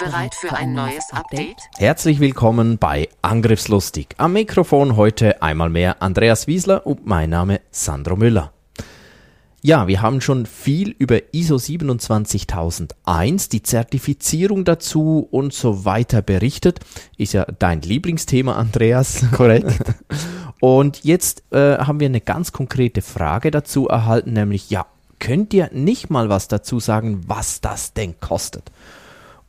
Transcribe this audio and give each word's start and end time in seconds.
Bereit 0.00 0.34
für 0.34 0.56
ein 0.56 0.72
neues 0.72 1.12
Update? 1.12 1.58
Herzlich 1.76 2.20
willkommen 2.20 2.78
bei 2.78 3.10
Angriffslustig. 3.20 4.14
Am 4.16 4.32
Mikrofon 4.32 4.96
heute 4.96 5.42
einmal 5.42 5.68
mehr 5.68 6.00
Andreas 6.00 6.46
Wiesler 6.46 6.86
und 6.86 7.06
mein 7.06 7.28
Name 7.28 7.60
Sandro 7.70 8.16
Müller. 8.16 8.50
Ja, 9.60 9.88
wir 9.88 10.00
haben 10.00 10.22
schon 10.22 10.46
viel 10.46 10.94
über 10.98 11.34
ISO 11.34 11.58
27001, 11.58 13.50
die 13.50 13.62
Zertifizierung 13.62 14.64
dazu 14.64 15.28
und 15.30 15.52
so 15.52 15.84
weiter 15.84 16.22
berichtet. 16.22 16.80
Ist 17.18 17.34
ja 17.34 17.44
dein 17.44 17.82
Lieblingsthema, 17.82 18.54
Andreas. 18.54 19.22
Korrekt. 19.32 19.84
Und 20.60 21.04
jetzt 21.04 21.42
äh, 21.52 21.76
haben 21.76 22.00
wir 22.00 22.06
eine 22.06 22.22
ganz 22.22 22.52
konkrete 22.52 23.02
Frage 23.02 23.50
dazu 23.50 23.88
erhalten, 23.88 24.32
nämlich, 24.32 24.70
ja, 24.70 24.86
könnt 25.18 25.52
ihr 25.52 25.68
nicht 25.74 26.08
mal 26.08 26.30
was 26.30 26.48
dazu 26.48 26.80
sagen, 26.80 27.20
was 27.26 27.60
das 27.60 27.92
denn 27.92 28.18
kostet? 28.18 28.72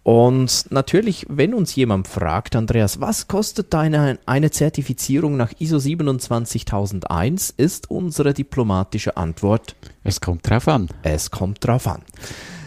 Und 0.04 0.66
natürlich, 0.72 1.28
wenn 1.30 1.54
uns 1.54 1.76
jemand 1.76 2.08
fragt, 2.08 2.56
Andreas, 2.56 3.00
was 3.00 3.28
kostet 3.28 3.72
deine 3.74 4.18
eine 4.26 4.50
Zertifizierung 4.50 5.38
nach 5.38 5.54
ISO 5.60 5.78
27001, 5.78 7.54
ist 7.56 7.92
unsere 7.92 8.34
diplomatische 8.34 9.16
Antwort: 9.16 9.76
Es 10.04 10.20
kommt 10.20 10.50
drauf 10.50 10.68
an. 10.68 10.90
Es 11.04 11.30
kommt 11.30 11.66
drauf 11.66 11.88
an. 11.88 12.02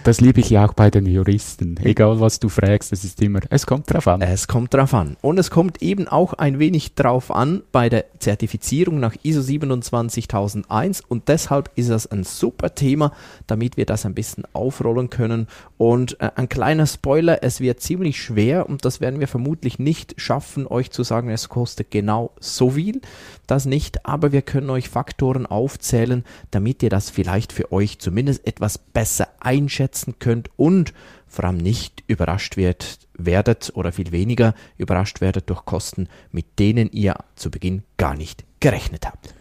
Das 0.05 0.21
liebe 0.21 0.41
ich 0.41 0.51
ja 0.51 0.67
auch 0.67 0.75
bei 0.75 0.91
den 0.91 1.07
Juristen. 1.07 1.81
Egal 1.83 2.21
was 2.21 2.39
du 2.39 2.51
fragst, 2.51 2.93
es 2.93 3.05
ist 3.05 3.23
immer, 3.23 3.41
es 3.49 3.65
kommt 3.65 3.91
drauf 3.91 4.07
an. 4.07 4.21
Es 4.21 4.47
kommt 4.47 4.75
drauf 4.75 4.93
an. 4.93 5.17
Und 5.23 5.39
es 5.39 5.51
kommt 5.51 5.81
eben 5.81 6.09
auch 6.09 6.35
ein 6.35 6.59
wenig 6.59 6.95
drauf 6.95 7.31
an 7.31 7.63
bei 7.73 7.89
der 7.89 8.05
Zertifizierung 8.19 9.01
nach 9.01 9.15
ISO 9.23 9.41
27001 9.41 11.01
und 11.09 11.29
deshalb 11.29 11.71
ist 11.77 11.89
das 11.89 12.07
ein 12.07 12.23
super 12.23 12.75
Thema, 12.75 13.13
damit 13.47 13.79
wir 13.79 13.87
das 13.87 14.05
ein 14.05 14.13
bisschen 14.13 14.45
aufrollen 14.53 15.09
können. 15.09 15.49
Und 15.79 16.21
äh, 16.21 16.33
ein 16.37 16.51
kleiner 16.51 16.87
Spoiler, 16.87 17.43
es 17.43 17.61
wird 17.61 17.81
ziemlich 17.81 18.21
schwer 18.21 18.69
und 18.69 18.85
das 18.85 19.01
werden 19.01 19.21
wir 19.21 19.29
vermutlich 19.29 19.79
nicht 19.79 20.21
schaffen, 20.21 20.67
euch 20.67 20.91
zu 20.91 21.03
sagen, 21.03 21.31
es 21.31 21.49
kostet 21.49 21.91
genau 21.91 22.33
so 22.41 22.73
viel. 22.73 23.01
Das 23.47 23.67
nicht, 23.67 24.07
aber 24.07 24.33
wir 24.33 24.43
können 24.43 24.71
euch 24.71 24.89
Faktoren 24.89 25.47
aufzählen, 25.47 26.25
damit 26.51 26.83
ihr 26.83 26.91
das 26.91 27.11
vielleicht 27.11 27.53
für 27.53 27.73
euch 27.73 27.99
zumindest 27.99 28.47
etwas 28.47 28.79
besser 28.79 29.29
einschätzen 29.41 30.15
könnt 30.19 30.51
und 30.57 30.95
vor 31.27 31.45
allem 31.45 31.59
nicht 31.59 32.05
überrascht 32.07 32.57
wird, 32.57 33.01
werdet 33.17 33.73
oder 33.75 33.93
viel 33.93 34.13
weniger 34.13 34.55
überrascht 34.79 35.21
werdet 35.21 35.51
durch 35.51 35.65
Kosten, 35.65 36.09
mit 36.31 36.59
denen 36.59 36.91
ihr 36.91 37.17
zu 37.37 37.51
Beginn 37.51 37.83
gar 37.97 38.15
nicht 38.15 38.45
gerechnet 38.61 39.07
habt. 39.07 39.35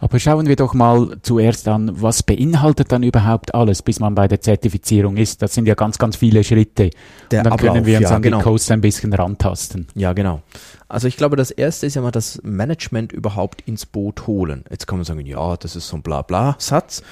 Aber 0.00 0.18
schauen 0.18 0.48
wir 0.48 0.56
doch 0.56 0.72
mal 0.72 1.18
zuerst 1.22 1.68
an, 1.68 1.90
was 2.00 2.22
beinhaltet 2.22 2.90
dann 2.90 3.02
überhaupt 3.02 3.54
alles, 3.54 3.82
bis 3.82 4.00
man 4.00 4.14
bei 4.14 4.28
der 4.28 4.40
Zertifizierung 4.40 5.18
ist. 5.18 5.42
Das 5.42 5.52
sind 5.54 5.66
ja 5.66 5.74
ganz, 5.74 5.98
ganz 5.98 6.16
viele 6.16 6.42
Schritte. 6.42 6.90
Der 7.30 7.40
Und 7.40 7.44
dann 7.44 7.52
Ablauf, 7.52 7.74
können 7.74 7.86
wir 7.86 7.98
uns 7.98 8.08
ja, 8.08 8.16
an 8.16 8.22
genau. 8.22 8.38
die 8.38 8.44
Codes 8.44 8.70
ein 8.70 8.80
bisschen 8.80 9.12
rantasten. 9.12 9.86
Ja, 9.94 10.14
genau. 10.14 10.40
Also 10.88 11.06
ich 11.06 11.16
glaube, 11.18 11.36
das 11.36 11.50
erste 11.50 11.86
ist 11.86 11.96
ja 11.96 12.02
mal 12.02 12.10
das 12.10 12.40
Management 12.42 13.12
überhaupt 13.12 13.62
ins 13.66 13.84
Boot 13.84 14.26
holen. 14.26 14.64
Jetzt 14.70 14.86
kann 14.86 14.98
man 14.98 15.04
sagen, 15.04 15.24
ja, 15.24 15.56
das 15.56 15.76
ist 15.76 15.86
so 15.86 15.96
ein 15.96 16.02
Blabla-Satz. 16.02 17.02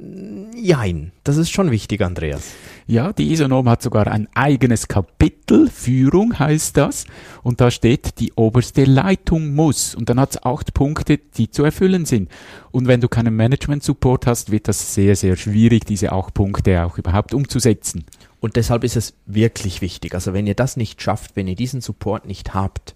Jein, 0.00 1.10
das 1.24 1.36
ist 1.38 1.50
schon 1.50 1.72
wichtig, 1.72 2.02
Andreas. 2.02 2.52
Ja, 2.86 3.12
die 3.12 3.32
ISO-Norm 3.32 3.68
hat 3.68 3.82
sogar 3.82 4.06
ein 4.06 4.28
eigenes 4.32 4.86
Kapitel, 4.86 5.68
Führung 5.68 6.38
heißt 6.38 6.76
das, 6.76 7.04
und 7.42 7.60
da 7.60 7.72
steht, 7.72 8.20
die 8.20 8.32
oberste 8.34 8.84
Leitung 8.84 9.56
muss. 9.56 9.96
Und 9.96 10.08
dann 10.08 10.20
hat 10.20 10.30
es 10.30 10.42
acht 10.44 10.72
Punkte, 10.72 11.18
die 11.18 11.50
zu 11.50 11.64
erfüllen 11.64 12.06
sind. 12.06 12.30
Und 12.70 12.86
wenn 12.86 13.00
du 13.00 13.08
keinen 13.08 13.34
Management-Support 13.34 14.28
hast, 14.28 14.52
wird 14.52 14.68
das 14.68 14.94
sehr, 14.94 15.16
sehr 15.16 15.34
schwierig, 15.34 15.84
diese 15.84 16.12
acht 16.12 16.32
Punkte 16.32 16.84
auch 16.84 16.96
überhaupt 16.96 17.34
umzusetzen. 17.34 18.04
Und 18.38 18.54
deshalb 18.54 18.84
ist 18.84 18.96
es 18.96 19.14
wirklich 19.26 19.80
wichtig. 19.80 20.14
Also 20.14 20.32
wenn 20.32 20.46
ihr 20.46 20.54
das 20.54 20.76
nicht 20.76 21.02
schafft, 21.02 21.34
wenn 21.34 21.48
ihr 21.48 21.56
diesen 21.56 21.80
Support 21.80 22.24
nicht 22.24 22.54
habt, 22.54 22.94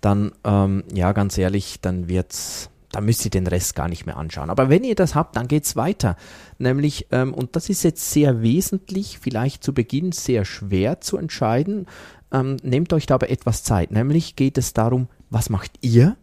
dann, 0.00 0.30
ähm, 0.44 0.84
ja, 0.94 1.12
ganz 1.12 1.36
ehrlich, 1.36 1.80
dann 1.80 2.08
wird's, 2.08 2.70
dann 2.94 3.04
müsst 3.04 3.24
ihr 3.24 3.30
den 3.30 3.46
Rest 3.46 3.74
gar 3.74 3.88
nicht 3.88 4.06
mehr 4.06 4.16
anschauen. 4.16 4.50
Aber 4.50 4.68
wenn 4.68 4.84
ihr 4.84 4.94
das 4.94 5.14
habt, 5.14 5.36
dann 5.36 5.48
geht's 5.48 5.74
weiter. 5.74 6.16
Nämlich, 6.58 7.08
ähm, 7.10 7.34
und 7.34 7.56
das 7.56 7.68
ist 7.68 7.82
jetzt 7.82 8.10
sehr 8.10 8.42
wesentlich, 8.42 9.18
vielleicht 9.18 9.64
zu 9.64 9.74
Beginn 9.74 10.12
sehr 10.12 10.44
schwer 10.44 11.00
zu 11.00 11.16
entscheiden. 11.16 11.86
Ähm, 12.32 12.56
nehmt 12.62 12.92
euch 12.92 13.06
dabei 13.06 13.28
etwas 13.28 13.64
Zeit. 13.64 13.90
Nämlich 13.90 14.36
geht 14.36 14.58
es 14.58 14.74
darum, 14.74 15.08
was 15.28 15.50
macht 15.50 15.72
ihr 15.80 16.16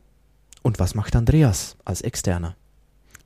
und 0.62 0.80
was 0.80 0.96
macht 0.96 1.16
Andreas 1.16 1.76
als 1.84 2.02
Externer? 2.02 2.56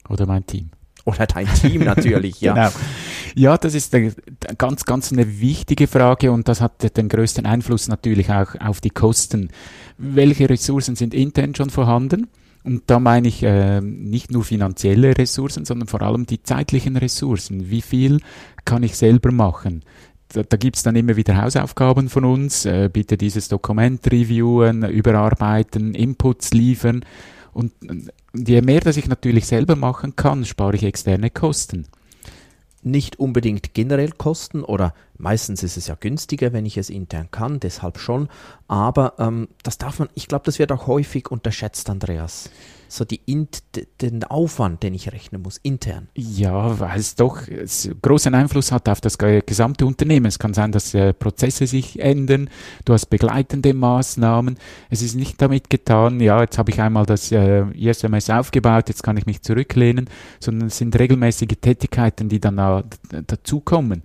Oder 0.09 0.25
mein 0.25 0.45
Team. 0.45 0.71
Oder 1.03 1.27
dein 1.27 1.47
Team 1.53 1.83
natürlich, 1.83 2.41
ja. 2.41 2.53
Genau. 2.53 2.69
Ja, 3.35 3.57
das 3.57 3.75
ist 3.75 3.93
eine 3.93 4.13
ganz, 4.57 4.85
ganz 4.85 5.11
eine 5.11 5.39
wichtige 5.39 5.87
Frage 5.87 6.31
und 6.31 6.47
das 6.47 6.61
hat 6.61 6.97
den 6.97 7.09
größten 7.09 7.45
Einfluss 7.45 7.87
natürlich 7.87 8.31
auch 8.31 8.55
auf 8.59 8.81
die 8.81 8.89
Kosten. 8.89 9.49
Welche 9.97 10.49
Ressourcen 10.49 10.95
sind 10.95 11.13
intern 11.13 11.53
schon 11.53 11.69
vorhanden? 11.69 12.27
Und 12.65 12.83
da 12.87 12.99
meine 12.99 13.27
ich 13.27 13.43
äh, 13.43 13.79
nicht 13.79 14.31
nur 14.31 14.43
finanzielle 14.43 15.17
Ressourcen, 15.17 15.65
sondern 15.65 15.87
vor 15.87 16.01
allem 16.01 16.25
die 16.25 16.41
zeitlichen 16.41 16.97
Ressourcen. 16.97 17.69
Wie 17.69 17.81
viel 17.81 18.21
kann 18.65 18.81
ich 18.81 18.97
selber 18.97 19.31
machen? 19.31 19.83
Da, 20.29 20.41
da 20.41 20.57
gibt's 20.57 20.81
dann 20.81 20.95
immer 20.95 21.15
wieder 21.15 21.39
Hausaufgaben 21.39 22.09
von 22.09 22.25
uns. 22.25 22.65
Äh, 22.65 22.89
bitte 22.91 23.17
dieses 23.17 23.47
Dokument 23.49 24.05
reviewen, 24.11 24.83
überarbeiten, 24.83 25.93
Inputs 25.93 26.53
liefern. 26.53 27.05
Und 27.53 27.71
je 28.33 28.61
mehr, 28.61 28.81
dass 28.81 28.97
ich 28.97 29.07
natürlich 29.07 29.45
selber 29.45 29.75
machen 29.75 30.15
kann, 30.15 30.43
spare 30.43 30.75
ich 30.75 30.83
externe 30.83 31.29
Kosten 31.29 31.85
nicht 32.85 33.19
unbedingt 33.19 33.73
generell 33.73 34.11
kosten 34.11 34.63
oder 34.63 34.93
meistens 35.17 35.63
ist 35.63 35.77
es 35.77 35.87
ja 35.87 35.95
günstiger, 35.99 36.53
wenn 36.53 36.65
ich 36.65 36.77
es 36.77 36.89
intern 36.89 37.29
kann, 37.31 37.59
deshalb 37.59 37.99
schon. 37.99 38.29
Aber 38.67 39.13
ähm, 39.19 39.47
das 39.63 39.77
darf 39.77 39.99
man, 39.99 40.09
ich 40.15 40.27
glaube, 40.27 40.45
das 40.45 40.59
wird 40.59 40.71
auch 40.71 40.87
häufig 40.87 41.31
unterschätzt, 41.31 41.89
Andreas. 41.89 42.49
So 42.87 43.03
die 43.03 43.19
Int, 43.25 43.63
den 44.01 44.23
Aufwand, 44.23 44.83
den 44.83 44.93
ich 44.93 45.11
rechnen 45.11 45.41
muss, 45.41 45.57
intern. 45.57 46.07
Ja, 46.13 46.79
weil 46.79 46.99
es 46.99 47.15
doch 47.15 47.41
großen 48.01 48.33
Einfluss 48.33 48.71
hat 48.71 48.87
auf 48.87 49.01
das 49.01 49.17
ge- 49.17 49.41
gesamte 49.43 49.87
Unternehmen. 49.87 50.27
Es 50.27 50.37
kann 50.37 50.53
sein, 50.53 50.71
dass 50.71 50.93
äh, 50.93 51.11
Prozesse 51.11 51.65
sich 51.65 51.99
ändern, 51.99 52.49
du 52.85 52.93
hast 52.93 53.07
begleitende 53.07 53.73
Maßnahmen. 53.73 54.57
Es 54.91 55.01
ist 55.01 55.15
nicht 55.15 55.41
damit 55.41 55.69
getan, 55.71 56.19
ja, 56.19 56.39
jetzt 56.41 56.59
habe 56.59 56.71
ich 56.71 56.79
einmal 56.79 57.07
das 57.07 57.31
äh, 57.31 57.63
ISMS 57.71 58.29
aufgebaut, 58.29 58.87
jetzt 58.87 59.01
kann 59.01 59.17
ich 59.17 59.25
mich 59.25 59.41
zurücklehnen, 59.41 60.07
sondern 60.39 60.67
es 60.67 60.77
sind 60.77 60.97
regelmäßige 60.97 61.57
Tätigkeiten, 61.59 62.29
die 62.29 62.39
dann 62.39 62.57
da, 62.57 62.83
dazukommen. 63.25 64.03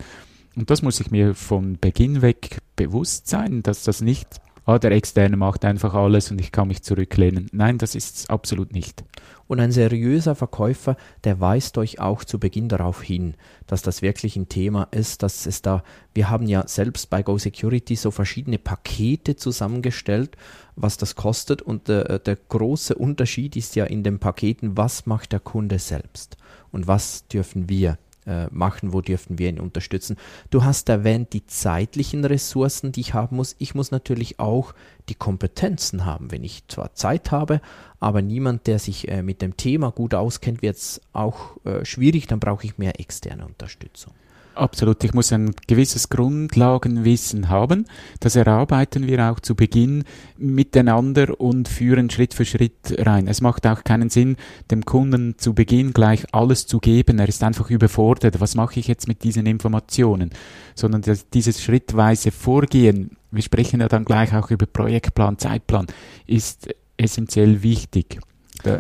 Und 0.61 0.69
das 0.69 0.83
muss 0.83 1.01
ich 1.01 1.11
mir 1.11 1.35
von 1.35 1.79
Beginn 1.81 2.21
weg 2.21 2.59
bewusst 2.77 3.29
sein, 3.29 3.63
dass 3.63 3.83
das 3.85 4.03
nicht, 4.03 4.43
ah, 4.67 4.79
der 4.79 4.91
Externe 4.91 5.39
macht 5.39 5.65
einfach 5.65 5.95
alles 5.95 6.31
und 6.31 6.39
ich 6.39 6.53
kann 6.53 6.69
mich 6.69 6.83
zurücklehnen. 6.83 7.47
Nein, 7.51 7.79
das 7.79 7.95
ist 7.95 8.17
es 8.17 8.27
absolut 8.29 8.71
nicht. 8.71 9.03
Und 9.47 9.59
ein 9.59 9.73
seriöser 9.73 10.35
Verkäufer, 10.35 10.99
der 11.25 11.41
weist 11.41 11.79
euch 11.79 11.99
auch 11.99 12.25
zu 12.25 12.39
Beginn 12.39 12.69
darauf 12.69 13.01
hin, 13.01 13.37
dass 13.67 13.81
das 13.81 14.03
wirklich 14.03 14.37
ein 14.37 14.51
Thema 14.51 14.87
ist, 14.91 15.23
dass 15.23 15.47
es 15.47 15.63
da, 15.63 15.83
wir 16.13 16.29
haben 16.29 16.47
ja 16.47 16.69
selbst 16.69 17.09
bei 17.09 17.23
Go 17.23 17.39
Security 17.39 17.97
so 17.97 18.11
verschiedene 18.11 18.59
Pakete 18.59 19.37
zusammengestellt, 19.37 20.37
was 20.77 20.99
das 20.99 21.17
kostet 21.17 21.63
und 21.63 21.89
äh, 21.89 22.21
der 22.21 22.37
große 22.37 22.97
Unterschied 22.97 23.57
ist 23.57 23.77
ja 23.77 23.87
in 23.87 24.03
den 24.03 24.19
Paketen, 24.19 24.77
was 24.77 25.07
macht 25.07 25.33
der 25.33 25.41
Kunde 25.41 25.79
selbst 25.79 26.37
und 26.71 26.87
was 26.87 27.27
dürfen 27.29 27.71
wir 27.71 27.97
äh, 28.27 28.47
machen, 28.51 28.93
wo 28.93 29.01
dürfen 29.01 29.39
wir 29.39 29.49
ihn 29.49 29.61
unterstützen. 29.61 30.17
Du 30.51 30.65
hast 30.65 30.89
erwähnt 30.89 31.33
die 31.33 31.47
zeitlichen 31.47 32.25
Ressourcen, 32.25 32.93
die 32.93 33.01
ich 33.01 33.15
haben 33.15 33.37
muss. 33.37 33.57
Ich 33.59 33.75
muss 33.75 33.91
natürlich 33.91 34.39
auch 34.39 34.75
die 35.09 35.15
Kompetenzen 35.15 36.05
haben. 36.05 36.31
Wenn 36.31 36.45
ich 36.45 36.67
zwar 36.69 36.95
Zeit 36.95 37.31
habe, 37.31 37.61
aber 37.99 38.23
niemand, 38.23 38.67
der 38.67 38.79
sich 38.79 39.09
äh, 39.09 39.23
mit 39.23 39.43
dem 39.43 39.57
Thema 39.57 39.91
gut 39.91 40.15
auskennt, 40.15 40.63
wird 40.63 40.77
es 40.77 41.01
auch 41.13 41.57
äh, 41.65 41.85
schwierig, 41.85 42.27
dann 42.27 42.41
brauche 42.41 42.67
ich 42.67 42.79
mehr 42.79 43.01
externe 43.01 43.47
Unterstützung. 43.47 44.15
Absolut, 44.61 45.03
ich 45.05 45.15
muss 45.15 45.33
ein 45.33 45.55
gewisses 45.69 46.11
Grundlagenwissen 46.11 47.49
haben. 47.49 47.87
Das 48.21 48.37
erarbeiten 48.37 49.07
wir 49.07 49.31
auch 49.31 49.41
zu 49.41 49.55
Beginn 49.55 50.05
miteinander 50.37 51.41
und 51.41 51.67
führen 51.67 52.11
Schritt 52.11 52.35
für 52.35 52.45
Schritt 52.45 52.95
rein. 52.99 53.27
Es 53.27 53.41
macht 53.41 53.67
auch 53.67 53.85
keinen 53.85 54.11
Sinn, 54.11 54.37
dem 54.71 54.85
Kunden 54.85 55.39
zu 55.39 55.55
Beginn 55.55 55.95
gleich 55.95 56.27
alles 56.33 56.67
zu 56.67 56.79
geben. 56.79 57.19
Er 57.19 57.27
ist 57.27 57.43
einfach 57.43 57.71
überfordert. 57.71 58.39
Was 58.41 58.55
mache 58.55 58.81
ich 58.81 58.87
jetzt 58.87 59.09
mit 59.09 59.25
diesen 59.25 59.47
Informationen? 59.47 60.29
Sondern 60.75 61.03
dieses 61.33 61.63
schrittweise 61.63 62.31
Vorgehen, 62.31 63.17
wir 63.31 63.43
sprechen 63.43 63.81
ja 63.81 63.89
dann 63.89 64.05
gleich 64.05 64.35
auch 64.35 64.51
über 64.51 64.67
Projektplan, 64.67 65.39
Zeitplan, 65.39 65.87
ist 66.27 66.69
essentiell 66.99 67.63
wichtig. 67.63 68.21
Da 68.63 68.79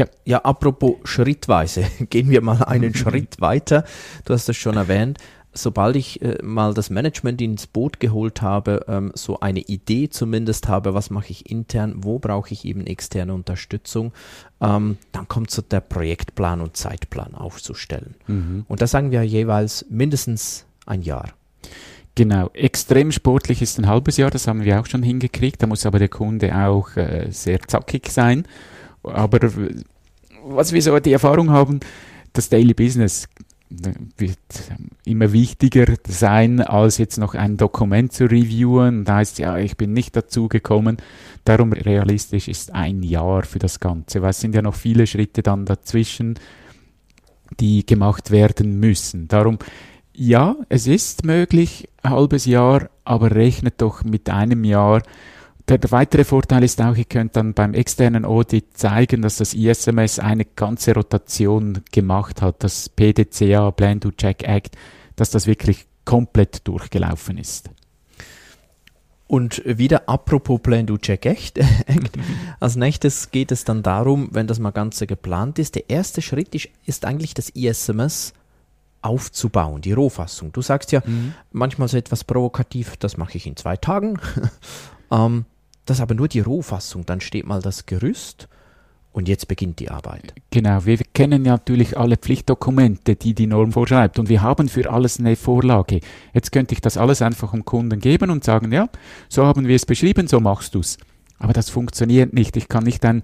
ja. 0.00 0.06
ja, 0.24 0.38
apropos 0.38 0.96
schrittweise, 1.04 1.84
gehen 2.10 2.30
wir 2.30 2.42
mal 2.42 2.62
einen 2.64 2.94
Schritt 2.94 3.40
weiter. 3.40 3.84
Du 4.24 4.32
hast 4.34 4.48
es 4.48 4.56
schon 4.56 4.76
erwähnt. 4.76 5.18
Sobald 5.52 5.96
ich 5.96 6.22
äh, 6.22 6.38
mal 6.44 6.74
das 6.74 6.90
Management 6.90 7.42
ins 7.42 7.66
Boot 7.66 7.98
geholt 7.98 8.40
habe, 8.40 8.84
ähm, 8.86 9.10
so 9.14 9.40
eine 9.40 9.60
Idee 9.60 10.08
zumindest 10.08 10.68
habe, 10.68 10.94
was 10.94 11.10
mache 11.10 11.30
ich 11.30 11.50
intern, 11.50 11.96
wo 11.98 12.20
brauche 12.20 12.52
ich 12.52 12.64
eben 12.64 12.86
externe 12.86 13.34
Unterstützung, 13.34 14.12
ähm, 14.60 14.96
dann 15.10 15.26
kommt 15.26 15.50
so 15.50 15.60
der 15.60 15.80
Projektplan 15.80 16.60
und 16.60 16.76
Zeitplan 16.76 17.34
aufzustellen. 17.34 18.14
Mhm. 18.28 18.64
Und 18.68 18.80
da 18.80 18.86
sagen 18.86 19.10
wir 19.10 19.24
jeweils 19.24 19.84
mindestens 19.90 20.66
ein 20.86 21.02
Jahr. 21.02 21.30
Genau, 22.14 22.50
extrem 22.54 23.10
sportlich 23.10 23.60
ist 23.60 23.76
ein 23.78 23.88
halbes 23.88 24.18
Jahr, 24.18 24.30
das 24.30 24.46
haben 24.46 24.62
wir 24.62 24.80
auch 24.80 24.86
schon 24.86 25.02
hingekriegt. 25.02 25.60
Da 25.60 25.66
muss 25.66 25.84
aber 25.84 25.98
der 25.98 26.08
Kunde 26.08 26.56
auch 26.56 26.96
äh, 26.96 27.26
sehr 27.30 27.58
zackig 27.66 28.08
sein 28.10 28.44
aber 29.02 29.50
was 30.44 30.72
wir 30.72 30.82
so 30.82 30.98
die 30.98 31.12
Erfahrung 31.12 31.50
haben, 31.50 31.80
das 32.32 32.48
Daily 32.48 32.74
Business 32.74 33.28
wird 33.70 34.38
immer 35.04 35.32
wichtiger 35.32 35.94
sein, 36.06 36.60
als 36.60 36.98
jetzt 36.98 37.18
noch 37.18 37.34
ein 37.34 37.56
Dokument 37.56 38.12
zu 38.12 38.24
reviewen. 38.24 39.04
Da 39.04 39.16
heißt 39.16 39.38
ja, 39.38 39.58
ich 39.58 39.76
bin 39.76 39.92
nicht 39.92 40.16
dazu 40.16 40.48
gekommen. 40.48 40.96
Darum 41.44 41.72
realistisch 41.72 42.48
ist 42.48 42.74
ein 42.74 43.02
Jahr 43.04 43.44
für 43.44 43.60
das 43.60 43.78
Ganze, 43.78 44.22
weil 44.22 44.30
es 44.30 44.40
sind 44.40 44.56
ja 44.56 44.62
noch 44.62 44.74
viele 44.74 45.06
Schritte 45.06 45.42
dann 45.42 45.66
dazwischen, 45.66 46.38
die 47.60 47.86
gemacht 47.86 48.32
werden 48.32 48.80
müssen. 48.80 49.28
Darum, 49.28 49.58
ja, 50.12 50.56
es 50.68 50.88
ist 50.88 51.24
möglich, 51.24 51.88
ein 52.02 52.10
halbes 52.10 52.46
Jahr, 52.46 52.90
aber 53.04 53.30
rechnet 53.30 53.80
doch 53.80 54.02
mit 54.02 54.28
einem 54.28 54.64
Jahr 54.64 55.02
der, 55.78 55.90
weitere 55.90 56.24
Vorteil 56.24 56.64
ist 56.64 56.80
auch, 56.82 56.96
ihr 56.96 57.04
könnt 57.04 57.36
dann 57.36 57.54
beim 57.54 57.74
externen 57.74 58.24
Audit 58.24 58.76
zeigen, 58.76 59.22
dass 59.22 59.36
das 59.36 59.54
ISMS 59.54 60.18
eine 60.18 60.44
ganze 60.44 60.94
Rotation 60.94 61.82
gemacht 61.92 62.42
hat, 62.42 62.64
das 62.64 62.88
PDCA, 62.88 63.70
Plan 63.70 64.00
to 64.00 64.10
Check 64.10 64.42
Act, 64.42 64.76
dass 65.16 65.30
das 65.30 65.46
wirklich 65.46 65.86
komplett 66.04 66.66
durchgelaufen 66.66 67.38
ist. 67.38 67.70
Und 69.26 69.62
wieder 69.64 70.08
apropos 70.08 70.60
Plan 70.60 70.88
to 70.88 70.98
Check 70.98 71.24
Act, 71.24 71.60
als 72.60 72.74
nächstes 72.74 73.30
geht 73.30 73.52
es 73.52 73.64
dann 73.64 73.84
darum, 73.84 74.28
wenn 74.32 74.48
das 74.48 74.58
mal 74.58 74.72
ganz 74.72 74.98
geplant 74.98 75.60
ist, 75.60 75.76
der 75.76 75.88
erste 75.88 76.20
Schritt 76.20 76.52
ist, 76.54 76.68
ist 76.84 77.04
eigentlich 77.04 77.34
das 77.34 77.50
ISMS 77.50 78.32
aufzubauen, 79.02 79.82
die 79.82 79.92
Rohfassung. 79.92 80.52
Du 80.52 80.62
sagst 80.62 80.90
ja 80.92 81.00
mhm. 81.06 81.34
manchmal 81.52 81.86
so 81.88 81.96
etwas 81.96 82.24
provokativ, 82.24 82.96
das 82.96 83.16
mache 83.16 83.36
ich 83.36 83.46
in 83.46 83.56
zwei 83.56 83.76
Tagen. 83.76 84.18
ähm, 85.12 85.44
das 85.84 85.98
ist 85.98 86.02
aber 86.02 86.14
nur 86.14 86.28
die 86.28 86.40
Rohfassung. 86.40 87.06
Dann 87.06 87.20
steht 87.20 87.46
mal 87.46 87.62
das 87.62 87.86
Gerüst 87.86 88.48
und 89.12 89.28
jetzt 89.28 89.48
beginnt 89.48 89.80
die 89.80 89.90
Arbeit. 89.90 90.34
Genau, 90.50 90.84
wir 90.84 90.98
kennen 91.14 91.44
ja 91.44 91.52
natürlich 91.52 91.98
alle 91.98 92.16
Pflichtdokumente, 92.16 93.16
die 93.16 93.34
die 93.34 93.46
Norm 93.46 93.72
vorschreibt 93.72 94.18
und 94.18 94.28
wir 94.28 94.42
haben 94.42 94.68
für 94.68 94.90
alles 94.90 95.18
eine 95.18 95.36
Vorlage. 95.36 96.00
Jetzt 96.32 96.52
könnte 96.52 96.74
ich 96.74 96.80
das 96.80 96.96
alles 96.96 97.22
einfach 97.22 97.50
dem 97.50 97.64
Kunden 97.64 98.00
geben 98.00 98.30
und 98.30 98.44
sagen, 98.44 98.72
ja, 98.72 98.88
so 99.28 99.46
haben 99.46 99.66
wir 99.66 99.76
es 99.76 99.86
beschrieben, 99.86 100.28
so 100.28 100.40
machst 100.40 100.74
du 100.74 100.80
es. 100.80 100.98
Aber 101.38 101.52
das 101.52 101.70
funktioniert 101.70 102.32
nicht. 102.34 102.56
Ich 102.56 102.68
kann 102.68 102.84
nicht 102.84 103.04
ein 103.04 103.22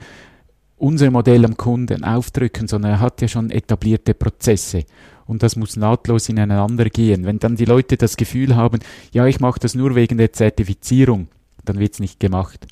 unser 0.79 1.11
Modell 1.11 1.45
am 1.45 1.57
Kunden 1.57 2.05
aufdrücken, 2.05 2.69
sondern 2.69 2.93
er 2.93 3.01
hat 3.01 3.23
ja 3.23 3.29
schon 3.29 3.51
etablierte 3.51 4.13
Prozesse 4.13 4.85
und 5.27 5.43
das 5.43 5.57
muss 5.57 5.77
nahtlos 5.77 6.29
ineinander 6.29 6.87
gehen. 6.87 7.25
Wenn 7.25 7.39
dann 7.39 7.57
die 7.57 7.65
Leute 7.65 7.97
das 7.97 8.17
Gefühl 8.17 8.57
haben, 8.57 8.81
ja, 9.13 9.27
ich 9.27 9.41
mache 9.41 9.61
das 9.61 9.75
nur 9.75 9.95
wegen 9.95 10.19
der 10.19 10.33
Zertifizierung, 10.33 11.29
dann 11.69 11.79
wird 11.79 11.95
es 11.95 12.01
nicht 12.01 12.21
gemacht. 12.21 12.67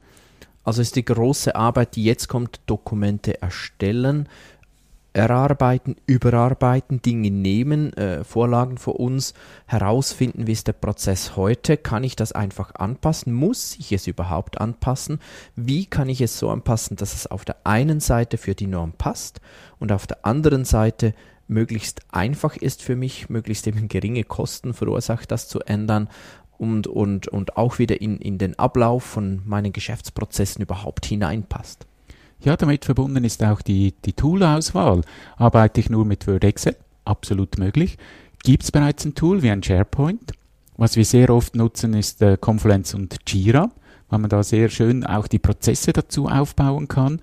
Also 0.64 0.80
ist 0.80 0.96
die 0.96 1.04
große 1.04 1.54
Arbeit, 1.54 1.94
die 1.94 2.04
jetzt 2.04 2.28
kommt, 2.28 2.60
Dokumente 2.66 3.40
erstellen, 3.42 4.28
erarbeiten, 5.14 5.94
überarbeiten, 6.06 7.00
Dinge 7.00 7.30
nehmen, 7.30 7.92
äh, 7.92 8.24
Vorlagen 8.24 8.78
für 8.78 8.94
uns, 8.94 9.32
herausfinden, 9.66 10.48
wie 10.48 10.52
ist 10.52 10.66
der 10.66 10.72
Prozess 10.72 11.36
heute, 11.36 11.76
kann 11.76 12.02
ich 12.02 12.16
das 12.16 12.32
einfach 12.32 12.74
anpassen, 12.74 13.32
muss 13.32 13.76
ich 13.78 13.92
es 13.92 14.08
überhaupt 14.08 14.60
anpassen, 14.60 15.20
wie 15.54 15.86
kann 15.86 16.08
ich 16.08 16.20
es 16.20 16.38
so 16.38 16.50
anpassen, 16.50 16.96
dass 16.96 17.14
es 17.14 17.28
auf 17.28 17.44
der 17.44 17.58
einen 17.64 18.00
Seite 18.00 18.38
für 18.38 18.56
die 18.56 18.66
Norm 18.66 18.92
passt 18.92 19.40
und 19.78 19.92
auf 19.92 20.08
der 20.08 20.26
anderen 20.26 20.64
Seite 20.64 21.14
möglichst 21.46 22.00
einfach 22.10 22.56
ist 22.56 22.82
für 22.82 22.96
mich, 22.96 23.28
möglichst 23.28 23.66
eben 23.66 23.86
geringe 23.86 24.24
Kosten 24.24 24.74
verursacht, 24.74 25.30
das 25.30 25.46
zu 25.46 25.60
ändern 25.60 26.08
und, 26.58 26.86
und, 26.86 27.28
und 27.28 27.56
auch 27.56 27.78
wieder 27.78 28.00
in, 28.00 28.18
in 28.18 28.38
den 28.38 28.58
Ablauf 28.58 29.04
von 29.04 29.42
meinen 29.44 29.72
Geschäftsprozessen 29.72 30.62
überhaupt 30.62 31.06
hineinpasst. 31.06 31.86
Ja, 32.40 32.56
damit 32.56 32.84
verbunden 32.84 33.24
ist 33.24 33.42
auch 33.42 33.62
die, 33.62 33.94
die 34.04 34.12
Tool-Auswahl. 34.12 35.00
Arbeite 35.36 35.80
ich 35.80 35.88
nur 35.88 36.04
mit 36.04 36.26
Word 36.26 36.44
Excel? 36.44 36.76
Absolut 37.04 37.58
möglich. 37.58 37.96
Gibt 38.42 38.64
es 38.64 38.72
bereits 38.72 39.04
ein 39.04 39.14
Tool 39.14 39.42
wie 39.42 39.50
ein 39.50 39.62
SharePoint? 39.62 40.32
Was 40.76 40.96
wir 40.96 41.04
sehr 41.04 41.30
oft 41.30 41.56
nutzen, 41.56 41.94
ist 41.94 42.20
äh, 42.20 42.36
Confluence 42.38 42.94
und 42.94 43.16
Jira, 43.26 43.70
weil 44.10 44.18
man 44.18 44.28
da 44.28 44.42
sehr 44.42 44.68
schön 44.68 45.06
auch 45.06 45.26
die 45.26 45.38
Prozesse 45.38 45.92
dazu 45.92 46.26
aufbauen 46.26 46.88
kann. 46.88 47.20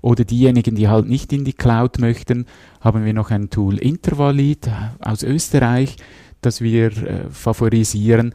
Oder 0.00 0.24
diejenigen, 0.24 0.74
die 0.74 0.88
halt 0.88 1.06
nicht 1.06 1.32
in 1.32 1.44
die 1.44 1.52
Cloud 1.52 1.98
möchten, 1.98 2.46
haben 2.80 3.04
wir 3.04 3.12
noch 3.12 3.30
ein 3.30 3.50
Tool 3.50 3.76
Intervalit 3.78 4.68
äh, 4.68 4.70
aus 5.00 5.22
Österreich, 5.22 5.96
das 6.40 6.60
wir 6.60 6.86
äh, 6.86 7.30
favorisieren 7.30 8.34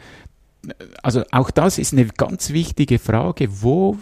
also 1.04 1.24
auch 1.32 1.52
das 1.52 1.78
ist 1.78 1.94
eine 1.94 2.06
ganz 2.06 2.52
wichtige 2.52 3.00
Frage, 3.00 3.48
wo 3.62 3.98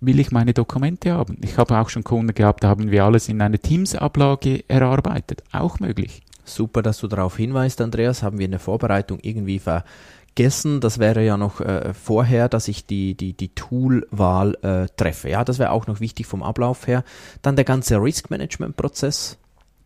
will 0.00 0.20
ich 0.20 0.30
meine 0.30 0.54
Dokumente 0.54 1.12
haben? 1.12 1.38
Ich 1.42 1.58
habe 1.58 1.78
auch 1.78 1.88
schon 1.88 2.04
Kunden 2.04 2.34
gehabt, 2.34 2.64
da 2.64 2.68
haben 2.68 2.90
wir 2.90 3.04
alles 3.04 3.28
in 3.28 3.40
einer 3.40 3.58
Teams-Ablage 3.58 4.64
erarbeitet. 4.68 5.42
Auch 5.52 5.80
möglich. 5.80 6.22
Super, 6.44 6.82
dass 6.82 6.98
du 6.98 7.08
darauf 7.08 7.36
hinweist, 7.36 7.80
Andreas. 7.80 8.22
Haben 8.22 8.38
wir 8.38 8.46
in 8.46 8.52
der 8.52 8.60
Vorbereitung 8.60 9.18
irgendwie 9.20 9.58
vergessen. 9.58 10.80
Das 10.80 10.98
wäre 10.98 11.24
ja 11.24 11.36
noch 11.36 11.60
äh, 11.60 11.92
vorher, 11.92 12.48
dass 12.48 12.68
ich 12.68 12.86
die, 12.86 13.14
die, 13.14 13.34
die 13.34 13.54
Tool-Wahl 13.54 14.56
äh, 14.62 14.86
treffe. 14.96 15.28
Ja, 15.28 15.44
das 15.44 15.58
wäre 15.58 15.72
auch 15.72 15.86
noch 15.86 16.00
wichtig 16.00 16.26
vom 16.26 16.42
Ablauf 16.42 16.86
her. 16.86 17.04
Dann 17.42 17.56
der 17.56 17.64
ganze 17.64 17.96
Risk-Management-Prozess. 17.96 19.36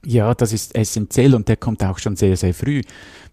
Ja, 0.05 0.35
das 0.35 0.53
ist 0.53 0.75
essentiell 0.75 1.35
und 1.35 1.49
der 1.49 1.57
kommt 1.57 1.85
auch 1.85 1.99
schon 1.99 2.17
sehr, 2.17 2.37
sehr 2.37 2.55
früh, 2.55 2.81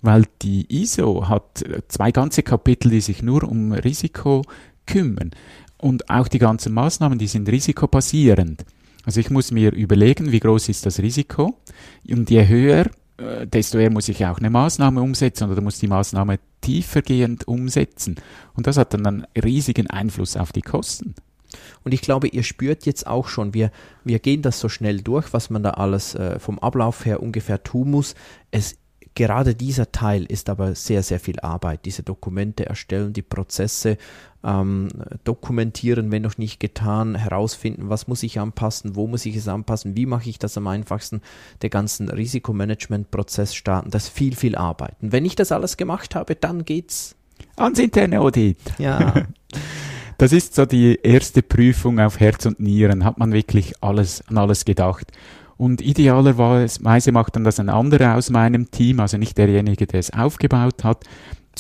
weil 0.02 0.26
die 0.44 0.68
ISO 0.70 1.28
hat 1.28 1.64
zwei 1.88 2.12
ganze 2.12 2.44
Kapitel, 2.44 2.92
die 2.92 3.02
sich 3.02 3.24
nur 3.24 3.44
um 3.44 3.72
Risiko 3.72 4.44
kümmern. 4.86 5.32
Und 5.78 6.10
auch 6.10 6.28
die 6.28 6.40
ganzen 6.40 6.74
Maßnahmen, 6.74 7.18
die 7.18 7.28
sind 7.28 7.50
risikobasierend. 7.50 8.66
Also 9.06 9.20
ich 9.20 9.30
muss 9.30 9.52
mir 9.52 9.72
überlegen, 9.72 10.32
wie 10.32 10.40
groß 10.40 10.70
ist 10.70 10.86
das 10.86 11.00
Risiko 11.00 11.58
und 12.08 12.30
je 12.30 12.48
höher, 12.48 12.92
äh, 13.18 13.48
desto 13.48 13.78
eher 13.78 13.90
muss 13.90 14.10
ich 14.10 14.26
auch 14.26 14.38
eine 14.38 14.50
Maßnahme 14.50 15.02
umsetzen 15.02 15.50
oder 15.50 15.62
muss 15.62 15.80
die 15.80 15.88
Maßnahme 15.88 16.40
tiefergehend 16.62 17.48
umsetzen. 17.48 18.16
Und 18.54 18.68
das 18.68 18.78
hat 18.78 18.94
dann 18.94 19.06
einen 19.06 19.26
riesigen 19.42 19.88
Einfluss 19.88 20.38
auf 20.38 20.52
die 20.52 20.62
Kosten. 20.62 21.16
Und 21.84 21.94
ich 21.94 22.02
glaube, 22.02 22.28
ihr 22.28 22.44
spürt 22.44 22.86
jetzt 22.86 23.08
auch 23.08 23.28
schon, 23.28 23.54
wir, 23.54 23.72
wir 24.04 24.20
gehen 24.20 24.42
das 24.42 24.60
so 24.60 24.70
schnell 24.70 25.02
durch, 25.02 25.34
was 25.34 25.50
man 25.50 25.64
da 25.64 25.72
alles 25.72 26.16
äh, 26.16 26.40
vom 26.40 26.60
Ablauf 26.60 27.06
her 27.06 27.22
ungefähr 27.22 27.64
tun 27.64 27.92
muss. 27.92 28.16
Es 28.52 28.78
gerade 29.20 29.54
dieser 29.54 29.92
Teil 29.92 30.24
ist 30.24 30.50
aber 30.50 30.76
sehr, 30.76 31.04
sehr 31.04 31.20
viel 31.20 31.42
Arbeit. 31.42 31.84
Diese 31.84 32.04
Dokumente 32.04 32.66
erstellen, 32.66 33.12
die 33.12 33.22
Prozesse 33.22 33.98
ähm, 34.46 34.88
dokumentieren, 35.26 36.10
wenn 36.12 36.22
noch 36.22 36.38
nicht 36.38 36.62
getan, 36.62 37.16
herausfinden, 37.16 37.90
was 37.90 38.08
muss 38.08 38.24
ich 38.24 38.40
anpassen, 38.40 38.96
wo 38.96 39.08
muss 39.08 39.26
ich 39.26 39.36
es 39.36 39.50
anpassen, 39.50 39.98
wie 39.98 40.06
mache 40.06 40.30
ich 40.30 40.40
das 40.40 40.58
am 40.58 40.68
einfachsten, 40.68 41.22
der 41.62 41.70
ganzen 41.70 42.10
Risikomanagement-Prozess 42.10 43.56
starten. 43.56 43.92
Das 43.92 44.06
ist 44.06 44.14
viel, 44.14 44.36
viel 44.38 44.56
Arbeit. 44.56 44.96
Und 45.02 45.12
wenn 45.12 45.26
ich 45.26 45.36
das 45.36 45.52
alles 45.52 45.76
gemacht 45.76 46.16
habe, 46.16 46.36
dann 46.36 46.64
geht's 46.64 47.18
ans 47.58 47.80
interne 47.80 48.22
Audit. 48.22 48.60
Ja. 48.78 49.26
Das 50.20 50.34
ist 50.34 50.54
so 50.54 50.66
die 50.66 51.00
erste 51.02 51.42
Prüfung 51.42 51.98
auf 52.02 52.20
Herz 52.20 52.46
und 52.46 52.60
Nieren. 52.60 53.06
Hat 53.06 53.18
man 53.18 53.32
wirklich 53.32 53.74
alles, 53.80 54.22
an 54.28 54.38
alles 54.38 54.66
gedacht? 54.66 55.14
Und 55.56 55.80
idealerweise 55.80 57.12
macht 57.14 57.38
dann 57.38 57.46
das 57.46 57.58
ein 57.58 57.70
anderer 57.70 58.18
aus 58.18 58.30
meinem 58.30 58.70
Team, 58.70 59.00
also 59.00 59.18
nicht 59.18 59.38
derjenige, 59.38 59.88
der 59.88 60.02
es 60.02 60.12
aufgebaut 60.12 60.84
hat, 60.84 61.06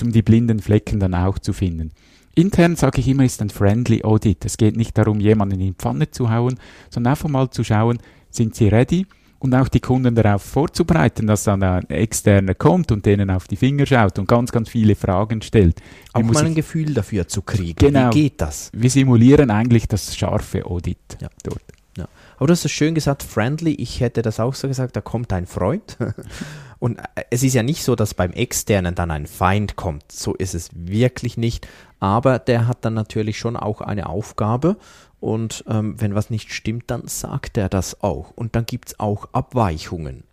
um 0.01 0.11
die 0.11 0.21
blinden 0.21 0.59
Flecken 0.59 0.99
dann 0.99 1.15
auch 1.15 1.39
zu 1.39 1.53
finden. 1.53 1.91
Intern 2.35 2.75
sage 2.75 2.99
ich 2.99 3.07
immer, 3.07 3.23
ist 3.23 3.41
ein 3.41 3.49
Friendly 3.49 4.03
Audit. 4.03 4.43
Es 4.43 4.57
geht 4.57 4.75
nicht 4.75 4.97
darum, 4.97 5.21
jemanden 5.21 5.61
in 5.61 5.67
die 5.67 5.73
Pfanne 5.73 6.11
zu 6.11 6.29
hauen, 6.29 6.59
sondern 6.89 7.11
einfach 7.11 7.29
mal 7.29 7.49
zu 7.49 7.63
schauen, 7.63 7.99
sind 8.29 8.55
sie 8.55 8.67
ready? 8.67 9.05
Und 9.39 9.55
auch 9.55 9.67
die 9.69 9.79
Kunden 9.79 10.15
darauf 10.15 10.41
vorzubereiten, 10.43 11.27
dass 11.27 11.45
dann 11.45 11.63
ein 11.63 11.89
Externer 11.89 12.53
kommt 12.53 12.91
und 12.91 13.05
denen 13.05 13.29
auf 13.29 13.47
die 13.47 13.55
Finger 13.55 13.85
schaut 13.85 14.19
und 14.19 14.27
ganz, 14.27 14.51
ganz 14.51 14.69
viele 14.69 14.95
Fragen 14.95 15.41
stellt. 15.41 15.81
Auch 16.13 16.21
mal 16.21 16.45
ein 16.45 16.55
Gefühl 16.55 16.93
dafür 16.93 17.27
zu 17.27 17.41
kriegen. 17.41 17.75
Genau. 17.75 18.09
Wie 18.13 18.23
geht 18.23 18.41
das? 18.41 18.69
Wir 18.73 18.89
simulieren 18.89 19.49
eigentlich 19.49 19.87
das 19.87 20.15
scharfe 20.15 20.65
Audit 20.65 20.97
Ja. 21.21 21.29
dort. 21.43 21.61
Ja. 21.97 22.07
Aber 22.37 22.47
du 22.47 22.53
hast 22.53 22.63
es 22.63 22.71
schön 22.71 22.95
gesagt, 22.95 23.23
friendly. 23.23 23.71
Ich 23.73 23.99
hätte 23.99 24.21
das 24.21 24.39
auch 24.39 24.53
so 24.53 24.67
gesagt, 24.67 24.95
da 24.95 25.01
kommt 25.01 25.33
ein 25.33 25.45
Freund. 25.45 25.97
Und 26.79 26.97
äh, 26.99 27.03
es 27.29 27.43
ist 27.43 27.53
ja 27.55 27.63
nicht 27.63 27.83
so, 27.83 27.95
dass 27.95 28.13
beim 28.13 28.31
Externen 28.31 28.95
dann 28.95 29.11
ein 29.11 29.27
Feind 29.27 29.75
kommt. 29.75 30.11
So 30.11 30.33
ist 30.35 30.53
es 30.55 30.69
wirklich 30.73 31.35
nicht. 31.37 31.67
Aber 31.99 32.39
der 32.39 32.67
hat 32.67 32.85
dann 32.85 32.93
natürlich 32.93 33.37
schon 33.37 33.57
auch 33.57 33.81
eine 33.81 34.07
Aufgabe. 34.07 34.77
Und 35.19 35.65
ähm, 35.67 35.99
wenn 35.99 36.15
was 36.15 36.29
nicht 36.29 36.53
stimmt, 36.53 36.85
dann 36.87 37.07
sagt 37.07 37.57
er 37.57 37.69
das 37.69 38.01
auch. 38.01 38.31
Und 38.35 38.55
dann 38.55 38.65
gibt 38.65 38.89
es 38.89 38.99
auch 38.99 39.27
Abweichungen. 39.33 40.23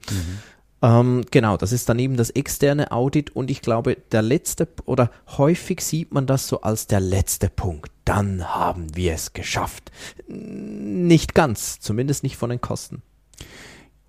Ähm, 0.83 1.25
genau, 1.31 1.57
das 1.57 1.73
ist 1.73 1.89
dann 1.89 1.99
eben 1.99 2.17
das 2.17 2.31
externe 2.31 2.93
Audit 2.93 3.35
und 3.35 3.51
ich 3.51 3.63
glaube, 3.63 3.97
der 4.13 4.23
letzte 4.23 4.69
oder 4.85 5.11
häufig 5.39 5.81
sieht 5.81 6.13
man 6.13 6.27
das 6.27 6.49
so 6.49 6.61
als 6.61 6.87
der 6.87 7.01
letzte 7.01 7.49
Punkt. 7.49 7.91
Dann 8.05 8.55
haben 8.55 8.95
wir 8.95 9.15
es 9.15 9.33
geschafft. 9.33 9.91
Nicht 10.29 11.35
ganz, 11.35 11.81
zumindest 11.81 12.23
nicht 12.23 12.37
von 12.37 12.51
den 12.51 12.61
Kosten. 12.61 13.03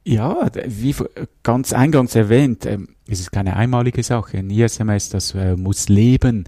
Ja, 0.03 0.49
wie 0.67 0.95
ganz 1.43 1.73
eingangs 1.73 2.15
erwähnt, 2.15 2.65
ähm, 2.65 2.95
es 3.09 3.19
ist 3.19 3.31
keine 3.31 3.55
einmalige 3.55 4.03
Sache. 4.03 4.37
Ein 4.37 4.49
ISMS, 4.49 5.09
das 5.09 5.33
äh, 5.35 5.55
muss 5.55 5.89
leben. 5.89 6.45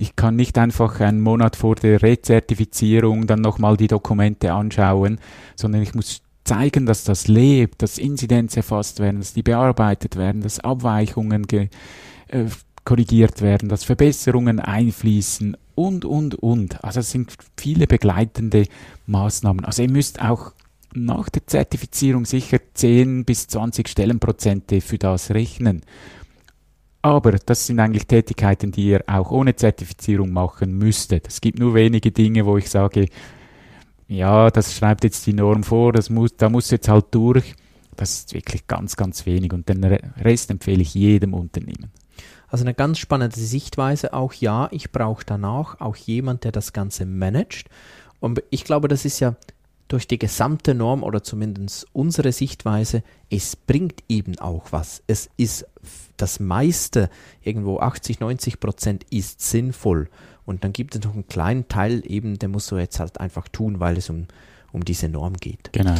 Ich 0.00 0.16
kann 0.16 0.34
nicht 0.34 0.56
einfach 0.56 0.98
einen 1.00 1.20
Monat 1.20 1.56
vor 1.56 1.74
der 1.74 2.00
Rezertifizierung 2.00 3.26
dann 3.26 3.42
nochmal 3.42 3.76
die 3.76 3.86
Dokumente 3.86 4.50
anschauen, 4.50 5.20
sondern 5.56 5.82
ich 5.82 5.94
muss 5.94 6.22
zeigen, 6.42 6.86
dass 6.86 7.04
das 7.04 7.28
lebt, 7.28 7.82
dass 7.82 7.98
Inzidenz 7.98 8.56
erfasst 8.56 8.98
werden, 8.98 9.18
dass 9.18 9.34
die 9.34 9.42
bearbeitet 9.42 10.16
werden, 10.16 10.40
dass 10.40 10.58
Abweichungen 10.58 11.46
ge 11.46 11.68
äh, 12.28 12.46
korrigiert 12.82 13.42
werden, 13.42 13.68
dass 13.68 13.84
Verbesserungen 13.84 14.58
einfließen 14.58 15.54
und, 15.74 16.06
und, 16.06 16.34
und. 16.34 16.82
Also 16.82 17.00
es 17.00 17.10
sind 17.10 17.34
viele 17.58 17.86
begleitende 17.86 18.68
Maßnahmen. 19.04 19.66
Also 19.66 19.82
ihr 19.82 19.90
müsst 19.90 20.22
auch 20.22 20.52
nach 20.94 21.28
der 21.28 21.46
Zertifizierung 21.46 22.24
sicher 22.24 22.58
10 22.72 23.26
bis 23.26 23.48
20 23.48 23.86
Stellenprozente 23.86 24.80
für 24.80 24.96
das 24.96 25.30
rechnen. 25.30 25.82
Aber 27.02 27.32
das 27.32 27.66
sind 27.66 27.80
eigentlich 27.80 28.06
Tätigkeiten, 28.06 28.72
die 28.72 28.88
ihr 28.88 29.04
auch 29.06 29.30
ohne 29.30 29.56
Zertifizierung 29.56 30.32
machen 30.32 30.76
müsstet. 30.76 31.28
Es 31.28 31.40
gibt 31.40 31.58
nur 31.58 31.74
wenige 31.74 32.12
Dinge, 32.12 32.44
wo 32.44 32.58
ich 32.58 32.68
sage, 32.68 33.06
ja, 34.06 34.50
das 34.50 34.74
schreibt 34.74 35.04
jetzt 35.04 35.26
die 35.26 35.32
Norm 35.32 35.62
vor, 35.62 35.92
das 35.92 36.10
muss, 36.10 36.36
da 36.36 36.50
muss 36.50 36.70
jetzt 36.70 36.88
halt 36.88 37.06
durch. 37.12 37.54
Das 37.96 38.14
ist 38.14 38.34
wirklich 38.34 38.66
ganz, 38.66 38.96
ganz 38.96 39.24
wenig 39.24 39.52
und 39.52 39.68
den 39.68 39.84
Re- 39.84 40.12
Rest 40.18 40.50
empfehle 40.50 40.82
ich 40.82 40.94
jedem 40.94 41.32
Unternehmen. 41.34 41.90
Also 42.48 42.64
eine 42.64 42.74
ganz 42.74 42.98
spannende 42.98 43.38
Sichtweise 43.38 44.12
auch, 44.12 44.32
ja, 44.34 44.68
ich 44.72 44.90
brauche 44.90 45.24
danach 45.24 45.80
auch 45.80 45.96
jemand, 45.96 46.44
der 46.44 46.52
das 46.52 46.72
Ganze 46.72 47.06
managt. 47.06 47.68
Und 48.18 48.42
ich 48.50 48.64
glaube, 48.64 48.88
das 48.88 49.04
ist 49.04 49.20
ja 49.20 49.36
durch 49.90 50.06
die 50.06 50.18
gesamte 50.18 50.72
Norm 50.74 51.02
oder 51.02 51.22
zumindest 51.22 51.86
unsere 51.92 52.30
Sichtweise, 52.30 53.02
es 53.28 53.56
bringt 53.56 54.04
eben 54.08 54.38
auch 54.38 54.66
was. 54.70 55.02
Es 55.08 55.28
ist 55.36 55.66
das 56.16 56.38
meiste, 56.38 57.10
irgendwo 57.42 57.80
80, 57.80 58.20
90 58.20 58.60
Prozent 58.60 59.04
ist 59.10 59.40
sinnvoll. 59.40 60.08
Und 60.46 60.62
dann 60.62 60.72
gibt 60.72 60.94
es 60.94 61.02
noch 61.02 61.14
einen 61.14 61.26
kleinen 61.26 61.66
Teil 61.66 62.02
eben, 62.06 62.38
der 62.38 62.48
muss 62.48 62.66
so 62.66 62.78
jetzt 62.78 63.00
halt 63.00 63.20
einfach 63.20 63.48
tun, 63.48 63.80
weil 63.80 63.96
es 63.96 64.08
um, 64.10 64.26
um 64.72 64.84
diese 64.84 65.08
Norm 65.08 65.34
geht. 65.34 65.72
Genau. 65.72 65.96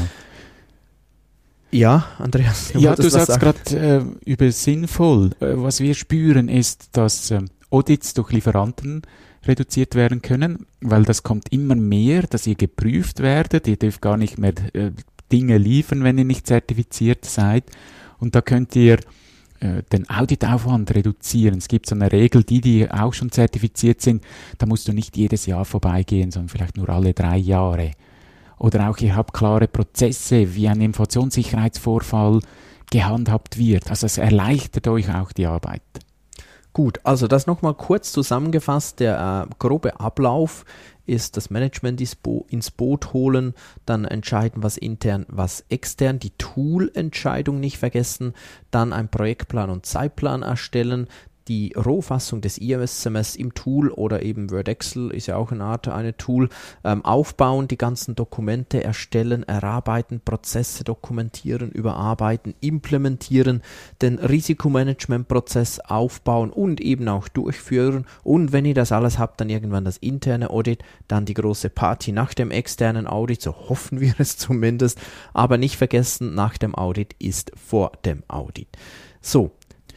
Ja, 1.73 2.07
Andreas, 2.19 2.73
Ja, 2.75 2.95
du 2.95 3.09
sagst 3.09 3.41
gerade 3.41 4.05
äh, 4.25 4.31
über 4.31 4.51
sinnvoll. 4.53 5.31
Äh, 5.41 5.55
was 5.57 5.81
wir 5.81 5.95
spüren 5.95 6.49
ist, 6.49 6.97
dass 6.97 7.31
ähm, 7.33 7.47
Audits 7.71 8.15
durch 8.15 8.33
Lieferanten 8.33 9.03
reduziert 9.47 9.95
werden 9.95 10.23
können, 10.23 10.67
weil 10.81 11.05
das 11.05 11.23
kommt 11.23 11.53
immer 11.53 11.75
mehr, 11.75 12.23
dass 12.23 12.47
ihr 12.47 12.57
geprüft 12.57 13.21
werdet. 13.21 13.67
Ihr 13.67 13.77
dürft 13.77 14.03
gar 14.03 14.17
nicht 14.17 14.39
mehr 14.39 14.53
äh, 14.75 14.93
Dinge 15.33 15.59
liefern, 15.59 16.05
wenn 16.05 16.19
ihr 16.19 16.25
nicht 16.25 16.47
zertifiziert 16.47 17.25
seid. 17.25 17.65
Und 18.19 18.35
da 18.35 18.43
könnt 18.43 18.77
ihr 18.77 18.99
äh, 19.61 19.83
den 19.93 20.09
Auditaufwand 20.11 20.95
reduzieren. 20.95 21.59
Es 21.59 21.69
gibt 21.69 21.87
so 21.87 21.95
eine 21.95 22.13
Regel, 22.13 22.45
die, 22.45 22.61
die 22.61 22.91
auch 22.91 23.15
schon 23.15 23.31
zertifiziert 23.31 24.01
sind, 24.01 24.23
da 24.59 24.67
musst 24.67 24.89
du 24.89 24.93
nicht 24.93 25.17
jedes 25.17 25.47
Jahr 25.47 25.65
vorbeigehen, 25.65 26.31
sondern 26.31 26.49
vielleicht 26.49 26.77
nur 26.77 26.89
alle 26.89 27.15
drei 27.15 27.37
Jahre. 27.37 27.93
Oder 28.59 28.91
auch 28.91 28.99
ihr 28.99 29.17
habt 29.17 29.33
klare 29.33 29.69
Prozesse, 29.69 30.55
wie 30.55 30.69
ein 30.69 30.83
Informationssicherheitsvorfall 30.83 32.41
gehandhabt 32.91 33.57
wird. 33.57 33.89
Also 33.91 34.07
es 34.07 34.19
erleichtert 34.19 34.87
euch 34.89 35.15
auch 35.15 35.33
die 35.33 35.47
Arbeit. 35.47 35.83
Gut, 36.73 37.01
also 37.03 37.27
das 37.27 37.47
nochmal 37.47 37.75
kurz 37.75 38.13
zusammengefasst. 38.13 39.01
Der 39.01 39.49
äh, 39.49 39.55
grobe 39.59 39.99
Ablauf 39.99 40.65
ist 41.05 41.37
das 41.37 41.51
Management 41.51 42.01
ins, 42.01 42.15
Bo 42.15 42.47
ins 42.49 42.71
Boot 42.71 43.13
holen, 43.13 43.55
dann 43.85 44.05
entscheiden, 44.05 44.63
was 44.63 44.77
intern, 44.77 45.27
was 45.29 45.65
extern, 45.69 46.21
die 46.21 46.31
Tool-Entscheidung 46.39 47.59
nicht 47.59 47.79
vergessen, 47.79 48.35
dann 48.71 48.93
einen 48.93 49.09
Projektplan 49.09 49.71
und 49.71 49.85
Zeitplan 49.87 50.43
erstellen, 50.43 51.09
die 51.49 51.73
Rohfassung 51.75 52.41
des 52.41 52.59
IMS-SMS 52.59 53.37
im 53.37 53.55
Tool 53.55 53.91
oder 53.91 54.23
eben 54.23 54.51
Word 54.51 54.69
Excel 54.69 55.11
ist 55.11 55.27
ja 55.27 55.37
auch 55.37 55.53
eine 55.53 55.65
Art, 55.65 55.89
eine 55.89 56.17
Tool, 56.17 56.49
ähm, 56.85 57.05
aufbauen, 57.05 57.69
die 57.69 57.79
ganzen 57.79 58.15
Dokumente 58.15 58.85
erstellen, 58.85 59.43
erarbeiten, 59.43 60.21
Prozesse 60.21 60.85
dokumentieren, 60.85 61.71
überarbeiten, 61.71 62.55
implementieren, 62.61 63.63
den 64.03 64.19
Risikomanagementprozess 64.19 65.81
aufbauen 65.81 66.51
und 66.51 66.81
eben 66.81 67.09
auch 67.09 67.29
durchführen. 67.29 68.07
Und 68.23 68.53
wenn 68.53 68.65
ihr 68.65 68.75
das 68.75 68.93
alles 68.93 69.19
habt, 69.19 69.41
dann 69.41 69.51
irgendwann 69.51 69.85
das 69.85 69.97
interne 69.97 70.51
Audit, 70.51 70.83
dann 71.09 71.25
die 71.25 71.35
große 71.35 71.71
Party 71.71 72.13
nach 72.13 72.35
dem 72.35 72.51
externen 72.51 73.07
Audit, 73.07 73.43
so 73.43 73.55
hoffen 73.69 74.01
wir 74.01 74.15
es 74.19 74.37
zumindest. 74.37 74.99
Aber 75.33 75.59
nicht 75.59 75.77
vergessen, 75.77 76.35
nach 76.35 76.59
dem 76.59 76.75
Audit 76.75 77.15
ist 77.19 77.53
vor 77.57 77.93
dem 78.05 78.23
Audit. 78.29 78.69
So, 79.21 79.51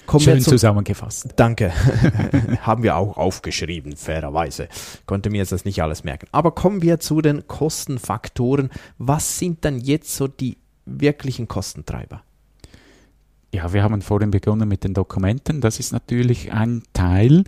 kommen 0.06 0.24
Schön 0.24 0.42
zusammengefasst. 0.42 1.30
Danke. 1.36 1.72
Haben 2.62 2.84
wir 2.84 2.98
auch 2.98 3.18
aufgeschrieben, 3.18 3.96
fairerweise. 3.96 4.68
Konnte 5.06 5.30
mir 5.30 5.38
jetzt 5.38 5.52
das 5.52 5.66
nicht 5.66 5.82
alles 5.82 6.04
merken. 6.04 6.28
Aber 6.32 6.52
kommen 6.52 6.82
wir 6.82 7.00
zu 7.00 7.22
den 7.22 7.48
Kostenfaktoren. 7.48 8.70
Was 8.98 9.40
sind 9.40 9.66
dann 9.66 9.80
jetzt 9.80 10.16
so 10.16 10.28
die 10.28 10.58
wirklichen 10.86 11.48
Kostentreiber? 11.48 12.24
Ja, 13.54 13.72
wir 13.72 13.84
haben 13.84 14.02
vorhin 14.02 14.32
begonnen 14.32 14.68
mit 14.68 14.84
den 14.84 14.96
Dokumenten. 14.96 15.62
Das 15.62 15.80
ist 15.80 15.94
natürlich 15.94 16.52
ein 16.52 16.82
Teil. 16.94 17.44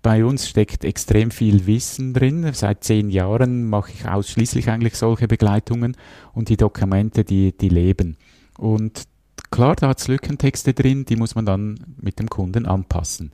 Bei 0.00 0.24
uns 0.24 0.48
steckt 0.48 0.84
extrem 0.84 1.30
viel 1.30 1.66
Wissen 1.66 2.14
drin. 2.14 2.50
Seit 2.52 2.84
zehn 2.84 3.10
Jahren 3.10 3.68
mache 3.68 3.92
ich 3.92 4.08
ausschließlich 4.08 4.68
eigentlich 4.68 4.96
solche 4.96 5.28
Begleitungen 5.28 5.96
und 6.32 6.48
die 6.48 6.56
Dokumente, 6.56 7.24
die, 7.24 7.56
die 7.56 7.68
leben. 7.68 8.16
Und 8.56 9.04
klar, 9.52 9.76
da 9.76 9.88
hat 9.88 10.00
es 10.00 10.08
Lückentexte 10.08 10.74
drin, 10.74 11.04
die 11.04 11.14
muss 11.14 11.36
man 11.36 11.46
dann 11.46 11.78
mit 12.00 12.18
dem 12.18 12.28
Kunden 12.28 12.66
anpassen. 12.66 13.30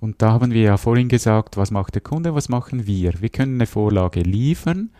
Und 0.00 0.22
da 0.22 0.32
haben 0.32 0.52
wir 0.52 0.62
ja 0.62 0.76
vorhin 0.78 1.08
gesagt, 1.08 1.58
was 1.58 1.70
macht 1.70 1.94
der 1.94 2.02
Kunde, 2.02 2.34
was 2.34 2.48
machen 2.48 2.86
wir? 2.86 3.20
Wir 3.20 3.28
können 3.28 3.56
eine 3.56 3.66
Vorlage 3.66 4.20
liefern, 4.20 4.90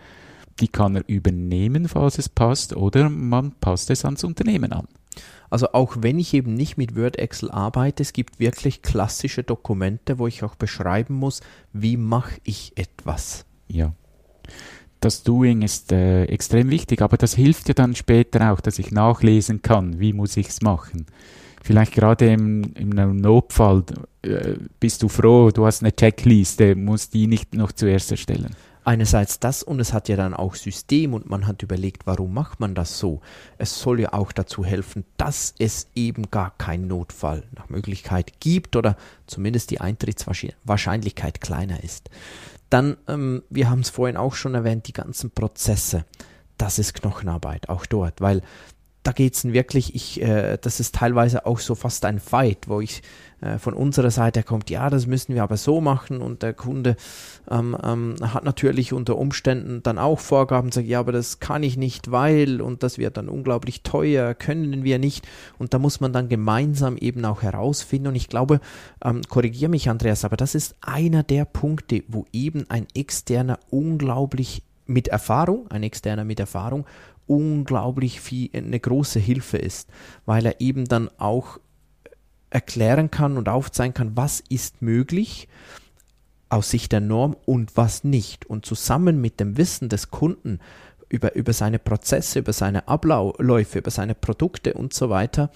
die 0.61 0.69
kann 0.69 0.97
er 0.97 1.05
übernehmen, 1.07 1.89
falls 1.89 2.19
es 2.19 2.29
passt, 2.29 2.77
oder 2.77 3.09
man 3.09 3.53
passt 3.53 3.91
es 3.91 4.05
ans 4.05 4.25
Unternehmen 4.25 4.73
an. 4.73 4.89
Also 5.49 5.73
auch 5.73 5.97
wenn 6.01 6.19
ich 6.19 6.35
eben 6.35 6.55
nicht 6.55 6.77
mit 6.77 6.97
Word 6.97 7.19
Excel 7.19 7.51
arbeite, 7.51 8.03
es 8.03 8.13
gibt 8.13 8.41
wirklich 8.41 8.83
klassische 8.83 9.45
Dokumente, 9.45 10.19
wo 10.19 10.27
ich 10.27 10.43
auch 10.43 10.57
beschreiben 10.57 11.15
muss, 11.15 11.41
wie 11.73 11.97
mache 11.97 12.41
ich 12.43 12.73
etwas. 12.77 13.45
Ja. 13.69 13.93
Das 15.07 15.23
Doing 15.23 15.63
ist 15.63 15.93
äh, 15.93 16.25
extrem 16.25 16.69
wichtig, 16.69 17.01
aber 17.01 17.17
das 17.17 17.37
hilft 17.37 17.69
ja 17.69 17.75
dann 17.75 17.95
später 17.95 18.51
auch, 18.51 18.61
dass 18.61 18.81
ich 18.81 18.91
nachlesen 18.91 19.63
kann, 19.63 20.01
wie 20.01 20.13
muss 20.13 20.37
ich 20.37 20.49
es 20.49 20.63
machen. 20.63 21.07
Vielleicht 21.63 21.93
gerade 21.93 22.33
im, 22.33 22.75
im 22.75 22.89
Notfall 23.19 23.85
äh, 24.23 24.55
bist 24.81 25.05
du 25.05 25.09
froh, 25.09 25.53
du 25.53 25.65
hast 25.65 25.85
eine 25.85 25.95
Checkliste, 25.95 26.75
musst 26.75 27.15
die 27.15 27.29
nicht 27.29 27.55
noch 27.55 27.71
zuerst 27.71 28.11
erstellen. 28.11 28.57
Einerseits 28.83 29.39
das 29.39 29.63
und 29.63 29.79
es 29.79 29.93
hat 29.93 30.09
ja 30.09 30.17
dann 30.17 30.35
auch 30.35 30.57
System 30.57 31.15
und 31.15 31.31
man 31.31 31.47
hat 31.47 31.63
überlegt, 31.63 32.09
warum 32.09 32.35
macht 32.35 32.59
man 32.59 32.75
das 32.75 32.99
so? 32.99 33.21
Es 33.59 33.79
soll 33.79 34.01
ja 34.01 34.13
auch 34.13 34.33
dazu 34.33 34.65
helfen, 34.65 35.05
dass 35.19 35.55
es 35.61 35.89
eben 35.95 36.33
gar 36.33 36.51
keinen 36.59 36.89
Notfall 36.89 37.45
nach 37.55 37.69
Möglichkeit 37.69 38.41
gibt 38.41 38.75
oder 38.75 38.97
zumindest 39.29 39.71
die 39.71 39.81
Eintrittswahrscheinlichkeit 39.81 41.41
kleiner 41.41 41.85
ist. 41.85 42.11
Dann, 42.71 42.97
ähm, 43.09 43.43
wir 43.51 43.71
haben 43.71 43.81
es 43.81 43.91
vorhin 43.91 44.17
auch 44.17 44.35
schon 44.35 44.55
erwähnt, 44.55 44.89
die 44.89 44.93
ganzen 44.93 45.31
Prozesse. 45.31 46.05
Das 46.59 46.79
ist 46.79 46.95
Knochenarbeit, 46.95 47.69
auch 47.69 47.87
dort, 47.87 48.21
weil 48.21 48.43
da 49.07 49.13
geht 49.13 49.35
es 49.35 49.45
wirklich, 49.45 49.95
ich, 49.95 50.21
äh, 50.21 50.59
das 50.61 50.81
ist 50.81 50.97
teilweise 50.97 51.47
auch 51.47 51.61
so 51.61 51.77
fast 51.77 52.05
ein 52.05 52.19
Fight, 52.19 52.67
wo 52.67 52.81
ich 52.81 53.03
äh, 53.41 53.59
von 53.59 53.73
unserer 53.73 54.11
Seite 54.11 54.43
kommt, 54.43 54.69
ja, 54.69 54.91
das 54.91 55.07
müssen 55.07 55.35
wir 55.37 55.45
aber 55.45 55.57
so 55.57 55.81
machen. 55.81 56.21
Und 56.21 56.43
der 56.43 56.55
Kunde 56.55 56.97
ähm, 57.49 57.77
ähm, 57.85 58.17
hat 58.21 58.45
natürlich 58.45 58.93
unter 58.93 59.17
Umständen 59.17 59.81
dann 59.85 59.99
auch 59.99 60.19
Vorgaben, 60.19 60.73
sagt, 60.73 60.89
ja, 60.89 60.99
aber 60.99 61.13
das 61.13 61.39
kann 61.39 61.63
ich 61.63 61.77
nicht, 61.77 62.11
weil 62.11 62.61
und 62.61 62.83
das 62.83 62.99
wird 62.99 63.17
dann 63.17 63.29
unglaublich 63.29 63.85
teuer, 63.85 64.35
können 64.35 64.83
wir 64.83 64.99
nicht. 64.99 65.29
Und 65.57 65.73
da 65.73 65.79
muss 65.79 66.01
man 66.01 66.13
dann 66.13 66.29
gemeinsam 66.29 66.97
eben 66.97 67.25
auch 67.25 67.43
herausfinden. 67.43 68.09
Und 68.09 68.17
ich 68.17 68.29
glaube, 68.29 68.59
ähm, 69.05 69.23
korrigiere 69.29 69.71
mich 69.71 69.89
Andreas, 69.89 70.25
aber 70.25 70.37
das 70.37 70.57
ist 70.57 70.75
einer 70.81 71.23
der 71.23 71.45
Punkte, 71.45 72.03
wo 72.09 72.27
eben 72.33 72.69
ein 72.71 72.89
externer 72.95 73.61
unglaublich 73.71 74.65
mit 74.87 75.09
Erfahrung, 75.09 75.71
ein 75.71 75.85
externer 75.85 76.25
mit 76.25 76.41
Erfahrung 76.41 76.87
unglaublich 77.27 78.21
viel 78.21 78.51
eine 78.53 78.79
große 78.79 79.19
Hilfe 79.19 79.59
ist, 79.59 79.89
weil 80.25 80.47
er 80.47 80.61
eben 80.61 80.85
dann 80.85 81.11
auch 81.19 81.59
erklären 82.51 83.11
kann 83.11 83.37
und 83.37 83.49
aufzeigen 83.49 83.95
kann, 83.95 84.17
was 84.17 84.41
ist 84.49 84.83
möglich 84.83 85.49
aus 86.49 86.71
Sicht 86.71 86.93
der 86.93 87.01
Norm 87.01 87.37
und 87.45 87.77
was 87.77 88.05
nicht. 88.05 88.47
Und 88.47 88.67
zusammen 88.67 89.21
mit 89.21 89.41
dem 89.41 89.57
Wissen 89.57 89.89
des 89.89 90.11
Kunden 90.11 90.61
über, 91.09 91.35
über 91.35 91.53
seine 91.53 91.79
Prozesse, 91.79 92.39
über 92.39 92.53
seine 92.53 92.89
Abläufe, 92.89 93.79
über 93.79 93.91
seine 93.91 94.15
Produkte 94.15 94.75
und 94.75 94.95
so 94.95 95.11
weiter, 95.11 95.51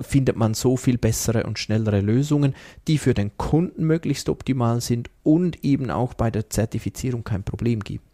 findet 0.00 0.36
man 0.36 0.54
so 0.54 0.76
viel 0.76 0.98
bessere 0.98 1.44
und 1.44 1.58
schnellere 1.58 2.00
Lösungen, 2.00 2.54
die 2.86 2.98
für 2.98 3.14
den 3.14 3.36
Kunden 3.36 3.84
möglichst 3.84 4.28
optimal 4.28 4.80
sind 4.80 5.10
und 5.22 5.64
eben 5.64 5.90
auch 5.90 6.14
bei 6.14 6.30
der 6.30 6.50
Zertifizierung 6.50 7.24
kein 7.24 7.44
Problem 7.44 7.80
geben. 7.80 8.04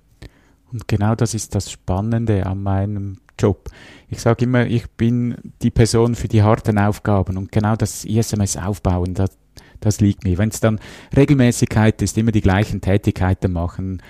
Und 0.72 0.88
genau 0.88 1.14
das 1.14 1.34
ist 1.34 1.54
das 1.54 1.70
Spannende 1.70 2.46
an 2.46 2.62
meinem 2.62 3.18
Job. 3.38 3.68
Ich 4.08 4.20
sage 4.20 4.44
immer, 4.44 4.66
ich 4.66 4.90
bin 4.90 5.36
die 5.62 5.70
Person 5.70 6.14
für 6.14 6.28
die 6.28 6.42
harten 6.42 6.78
Aufgaben 6.78 7.36
und 7.36 7.52
genau 7.52 7.76
das 7.76 8.04
ISMS 8.04 8.56
aufbauen, 8.56 9.14
das, 9.14 9.30
das 9.80 10.00
liegt 10.00 10.24
mir. 10.24 10.38
Wenn 10.38 10.48
es 10.48 10.60
dann 10.60 10.80
Regelmäßigkeit 11.16 12.00
ist, 12.02 12.16
immer 12.16 12.32
die 12.32 12.40
gleichen 12.40 12.80
Tätigkeiten 12.80 13.52
machen, 13.52 14.02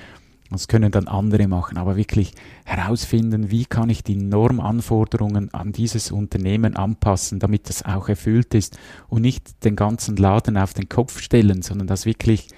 das 0.50 0.68
können 0.68 0.92
dann 0.92 1.08
andere 1.08 1.48
machen, 1.48 1.78
aber 1.78 1.96
wirklich 1.96 2.34
herausfinden, 2.66 3.50
wie 3.50 3.64
kann 3.64 3.88
ich 3.88 4.04
die 4.04 4.16
Normanforderungen 4.16 5.52
an 5.54 5.72
dieses 5.72 6.12
Unternehmen 6.12 6.76
anpassen, 6.76 7.38
damit 7.38 7.70
das 7.70 7.84
auch 7.84 8.08
erfüllt 8.10 8.52
ist 8.52 8.78
und 9.08 9.22
nicht 9.22 9.64
den 9.64 9.76
ganzen 9.76 10.16
Laden 10.16 10.58
auf 10.58 10.74
den 10.74 10.90
Kopf 10.90 11.20
stellen, 11.20 11.62
sondern 11.62 11.86
das 11.86 12.04
wirklich 12.04 12.48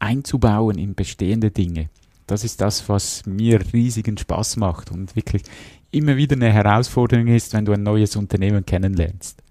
einzubauen 0.00 0.76
in 0.76 0.96
bestehende 0.96 1.52
Dinge. 1.52 1.88
Das 2.26 2.44
ist 2.44 2.60
das, 2.60 2.88
was 2.88 3.24
mir 3.26 3.60
riesigen 3.72 4.18
Spaß 4.18 4.56
macht 4.56 4.90
und 4.90 5.14
wirklich 5.14 5.42
immer 5.90 6.16
wieder 6.16 6.36
eine 6.36 6.52
Herausforderung 6.52 7.28
ist, 7.28 7.52
wenn 7.52 7.64
du 7.64 7.72
ein 7.72 7.82
neues 7.82 8.16
Unternehmen 8.16 8.66
kennenlernst. 8.66 9.42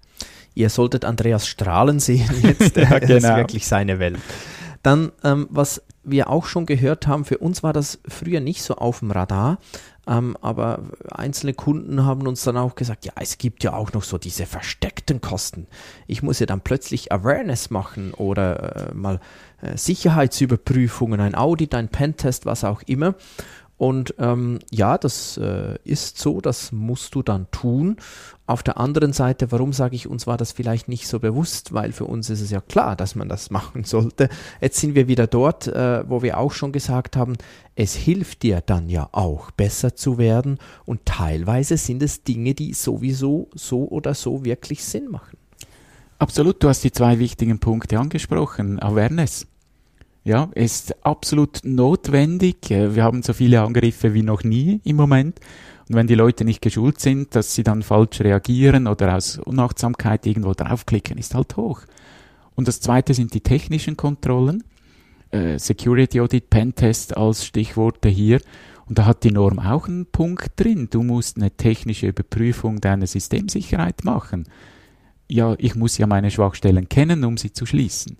Ihr 0.54 0.70
solltet 0.70 1.04
Andreas 1.04 1.46
strahlen 1.46 2.00
sehen 2.00 2.28
jetzt. 2.42 2.76
ja, 2.76 2.98
genau. 2.98 3.14
Das 3.14 3.24
ist 3.24 3.36
wirklich 3.36 3.66
seine 3.66 3.98
Welt. 3.98 4.18
Dann, 4.82 5.12
ähm, 5.24 5.48
was 5.50 5.82
wir 6.04 6.30
auch 6.30 6.46
schon 6.46 6.66
gehört 6.66 7.06
haben, 7.06 7.24
für 7.24 7.38
uns 7.38 7.62
war 7.62 7.72
das 7.72 7.98
früher 8.06 8.40
nicht 8.40 8.62
so 8.62 8.76
auf 8.76 9.00
dem 9.00 9.10
Radar, 9.10 9.58
ähm, 10.06 10.36
aber 10.40 10.84
einzelne 11.10 11.52
Kunden 11.52 12.04
haben 12.04 12.26
uns 12.28 12.44
dann 12.44 12.56
auch 12.56 12.76
gesagt, 12.76 13.04
ja, 13.04 13.12
es 13.20 13.38
gibt 13.38 13.64
ja 13.64 13.72
auch 13.72 13.92
noch 13.92 14.04
so 14.04 14.18
diese 14.18 14.46
versteckten 14.46 15.20
Kosten. 15.20 15.66
Ich 16.06 16.22
muss 16.22 16.38
ja 16.38 16.46
dann 16.46 16.60
plötzlich 16.60 17.10
Awareness 17.10 17.70
machen 17.70 18.14
oder 18.14 18.90
äh, 18.90 18.94
mal 18.94 19.20
Sicherheitsüberprüfungen, 19.74 21.20
ein 21.20 21.34
Audit, 21.34 21.74
ein 21.74 21.88
Pentest, 21.88 22.46
was 22.46 22.64
auch 22.64 22.82
immer. 22.86 23.14
Und 23.78 24.14
ähm, 24.18 24.58
ja, 24.70 24.96
das 24.96 25.36
äh, 25.36 25.76
ist 25.84 26.18
so, 26.18 26.40
das 26.40 26.72
musst 26.72 27.14
du 27.14 27.22
dann 27.22 27.50
tun. 27.50 27.96
Auf 28.46 28.62
der 28.62 28.78
anderen 28.78 29.12
Seite, 29.12 29.52
warum 29.52 29.74
sage 29.74 29.96
ich, 29.96 30.06
uns 30.06 30.26
war 30.26 30.38
das 30.38 30.52
vielleicht 30.52 30.88
nicht 30.88 31.06
so 31.06 31.18
bewusst, 31.18 31.74
weil 31.74 31.92
für 31.92 32.06
uns 32.06 32.30
ist 32.30 32.40
es 32.40 32.50
ja 32.50 32.62
klar, 32.62 32.96
dass 32.96 33.16
man 33.16 33.28
das 33.28 33.50
machen 33.56 33.84
sollte. 33.84 34.30
Jetzt 34.62 34.80
sind 34.80 34.94
wir 34.94 35.08
wieder 35.08 35.26
dort, 35.26 35.66
äh, 35.66 36.08
wo 36.08 36.22
wir 36.22 36.38
auch 36.38 36.52
schon 36.52 36.72
gesagt 36.72 37.16
haben, 37.16 37.34
es 37.74 37.94
hilft 37.94 38.42
dir 38.44 38.62
dann 38.64 38.88
ja 38.88 39.10
auch, 39.12 39.50
besser 39.50 39.94
zu 39.94 40.16
werden 40.16 40.58
und 40.86 41.04
teilweise 41.04 41.76
sind 41.76 42.02
es 42.02 42.22
Dinge, 42.22 42.54
die 42.54 42.72
sowieso 42.72 43.50
so 43.54 43.86
oder 43.88 44.14
so 44.14 44.44
wirklich 44.46 44.84
Sinn 44.84 45.10
machen. 45.10 45.35
Absolut, 46.18 46.62
du 46.62 46.68
hast 46.68 46.82
die 46.82 46.92
zwei 46.92 47.18
wichtigen 47.18 47.58
Punkte 47.58 47.98
angesprochen. 47.98 48.80
Awareness. 48.80 49.46
Ja, 50.24 50.48
ist 50.54 51.04
absolut 51.04 51.60
notwendig. 51.62 52.70
Äh, 52.70 52.94
wir 52.94 53.04
haben 53.04 53.22
so 53.22 53.34
viele 53.34 53.60
Angriffe 53.60 54.14
wie 54.14 54.22
noch 54.22 54.42
nie 54.42 54.80
im 54.82 54.96
Moment. 54.96 55.38
Und 55.88 55.94
wenn 55.94 56.06
die 56.06 56.14
Leute 56.14 56.44
nicht 56.44 56.62
geschult 56.62 57.00
sind, 57.00 57.34
dass 57.36 57.54
sie 57.54 57.62
dann 57.62 57.82
falsch 57.82 58.20
reagieren 58.20 58.86
oder 58.86 59.14
aus 59.14 59.38
Unachtsamkeit 59.38 60.26
irgendwo 60.26 60.54
draufklicken, 60.54 61.18
ist 61.18 61.34
halt 61.34 61.56
hoch. 61.56 61.82
Und 62.54 62.66
das 62.66 62.80
zweite 62.80 63.12
sind 63.12 63.34
die 63.34 63.42
technischen 63.42 63.98
Kontrollen. 63.98 64.64
Äh, 65.30 65.58
Security 65.58 66.20
Audit, 66.20 66.48
Pentest 66.48 67.14
als 67.14 67.44
Stichworte 67.44 68.08
hier. 68.08 68.40
Und 68.86 68.98
da 68.98 69.04
hat 69.04 69.22
die 69.22 69.32
Norm 69.32 69.58
auch 69.58 69.86
einen 69.86 70.06
Punkt 70.06 70.52
drin. 70.56 70.88
Du 70.90 71.02
musst 71.02 71.36
eine 71.36 71.50
technische 71.50 72.06
Überprüfung 72.06 72.80
deiner 72.80 73.06
Systemsicherheit 73.06 74.02
machen 74.04 74.46
ja, 75.28 75.54
ich 75.58 75.74
muss 75.74 75.98
ja 75.98 76.06
meine 76.06 76.30
Schwachstellen 76.30 76.88
kennen, 76.88 77.24
um 77.24 77.36
sie 77.36 77.52
zu 77.52 77.66
schließen. 77.66 78.18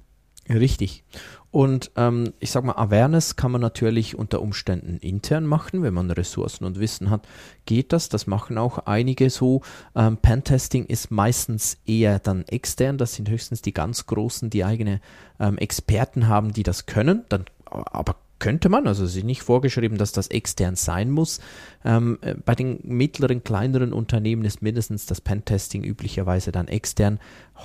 Richtig. 0.49 1.05
Und 1.51 1.91
ähm, 1.97 2.35
ich 2.39 2.51
sag 2.51 2.65
mal, 2.65 2.77
Awareness 2.77 3.37
kann 3.37 3.51
man 3.51 3.61
natürlich 3.61 4.17
unter 4.17 4.43
Umständen 4.43 4.99
intern 4.99 5.47
machen, 5.47 5.83
wenn 5.83 5.95
man 5.95 6.11
Ressourcen 6.11 6.65
und 6.65 6.79
Wissen 6.79 7.09
hat, 7.09 7.27
geht 7.65 7.93
das. 7.93 8.09
Das 8.09 8.27
machen 8.27 8.59
auch 8.59 8.79
einige 8.81 9.31
so. 9.31 9.63
Ähm, 9.95 10.19
Pentesting 10.19 10.85
ist 10.85 11.11
meistens 11.11 11.79
eher 11.87 12.19
dann 12.19 12.45
extern. 12.49 12.99
Das 12.99 13.15
sind 13.15 13.31
höchstens 13.31 13.63
die 13.63 13.73
ganz 13.73 14.07
Großen, 14.07 14.51
die 14.51 14.65
eigene 14.65 15.01
ähm, 15.41 15.57
Experten 15.57 16.29
haben, 16.29 16.53
die 16.53 16.63
das 16.63 16.85
können. 16.85 17.25
Dann 17.31 17.47
aber 17.65 18.17
könnte 18.39 18.69
man, 18.69 18.87
also 18.87 19.05
es 19.05 19.17
ist 19.17 19.25
nicht 19.25 19.43
vorgeschrieben, 19.43 19.99
dass 19.99 20.13
das 20.13 20.29
extern 20.29 20.77
sein 20.77 21.11
muss. 21.11 21.41
Ähm, 21.85 22.19
äh, 22.21 22.35
bei 22.35 22.55
den 22.55 22.81
mittleren, 22.83 23.43
kleineren 23.43 23.93
Unternehmen 23.93 24.45
ist 24.45 24.63
mindestens 24.63 25.07
das 25.07 25.21
Pentesting 25.21 25.85
üblicherweise 25.85 26.53
dann 26.53 26.69
extern, 26.69 27.19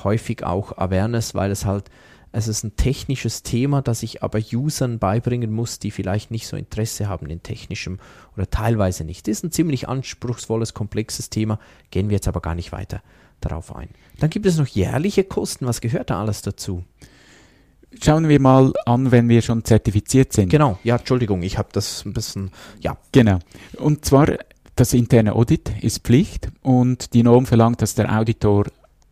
häufig 0.03 0.43
auch 0.43 0.77
Awareness, 0.77 1.35
weil 1.35 1.51
es 1.51 1.65
halt, 1.65 1.89
es 2.31 2.47
ist 2.47 2.63
ein 2.63 2.77
technisches 2.77 3.43
Thema, 3.43 3.81
das 3.81 4.03
ich 4.03 4.23
aber 4.23 4.39
Usern 4.39 4.99
beibringen 4.99 5.51
muss, 5.51 5.79
die 5.79 5.91
vielleicht 5.91 6.31
nicht 6.31 6.47
so 6.47 6.55
Interesse 6.55 7.09
haben 7.09 7.27
in 7.27 7.43
technischem 7.43 7.99
oder 8.37 8.49
teilweise 8.49 9.03
nicht. 9.03 9.27
Das 9.27 9.37
ist 9.37 9.43
ein 9.43 9.51
ziemlich 9.51 9.89
anspruchsvolles, 9.89 10.73
komplexes 10.73 11.29
Thema, 11.29 11.59
gehen 11.89 12.09
wir 12.09 12.15
jetzt 12.15 12.29
aber 12.29 12.41
gar 12.41 12.55
nicht 12.55 12.71
weiter 12.71 13.01
darauf 13.41 13.75
ein. 13.75 13.89
Dann 14.19 14.29
gibt 14.29 14.45
es 14.45 14.57
noch 14.57 14.67
jährliche 14.67 15.23
Kosten, 15.23 15.65
was 15.65 15.81
gehört 15.81 16.09
da 16.09 16.21
alles 16.21 16.41
dazu? 16.41 16.83
Schauen 18.01 18.27
wir 18.29 18.39
mal 18.39 18.73
an, 18.85 19.11
wenn 19.11 19.29
wir 19.29 19.41
schon 19.41 19.63
zertifiziert 19.63 20.33
sind. 20.33 20.49
Genau, 20.49 20.79
ja, 20.83 20.97
Entschuldigung, 20.97 21.41
ich 21.41 21.57
habe 21.57 21.69
das 21.71 22.05
ein 22.05 22.13
bisschen, 22.13 22.51
ja. 22.79 22.97
Genau. 23.11 23.39
Und 23.77 24.05
zwar, 24.05 24.27
das 24.75 24.93
interne 24.93 25.33
Audit 25.33 25.71
ist 25.81 26.03
Pflicht 26.03 26.49
und 26.61 27.13
die 27.13 27.23
Norm 27.23 27.45
verlangt, 27.45 27.81
dass 27.81 27.95
der 27.95 28.15
Auditor 28.15 28.65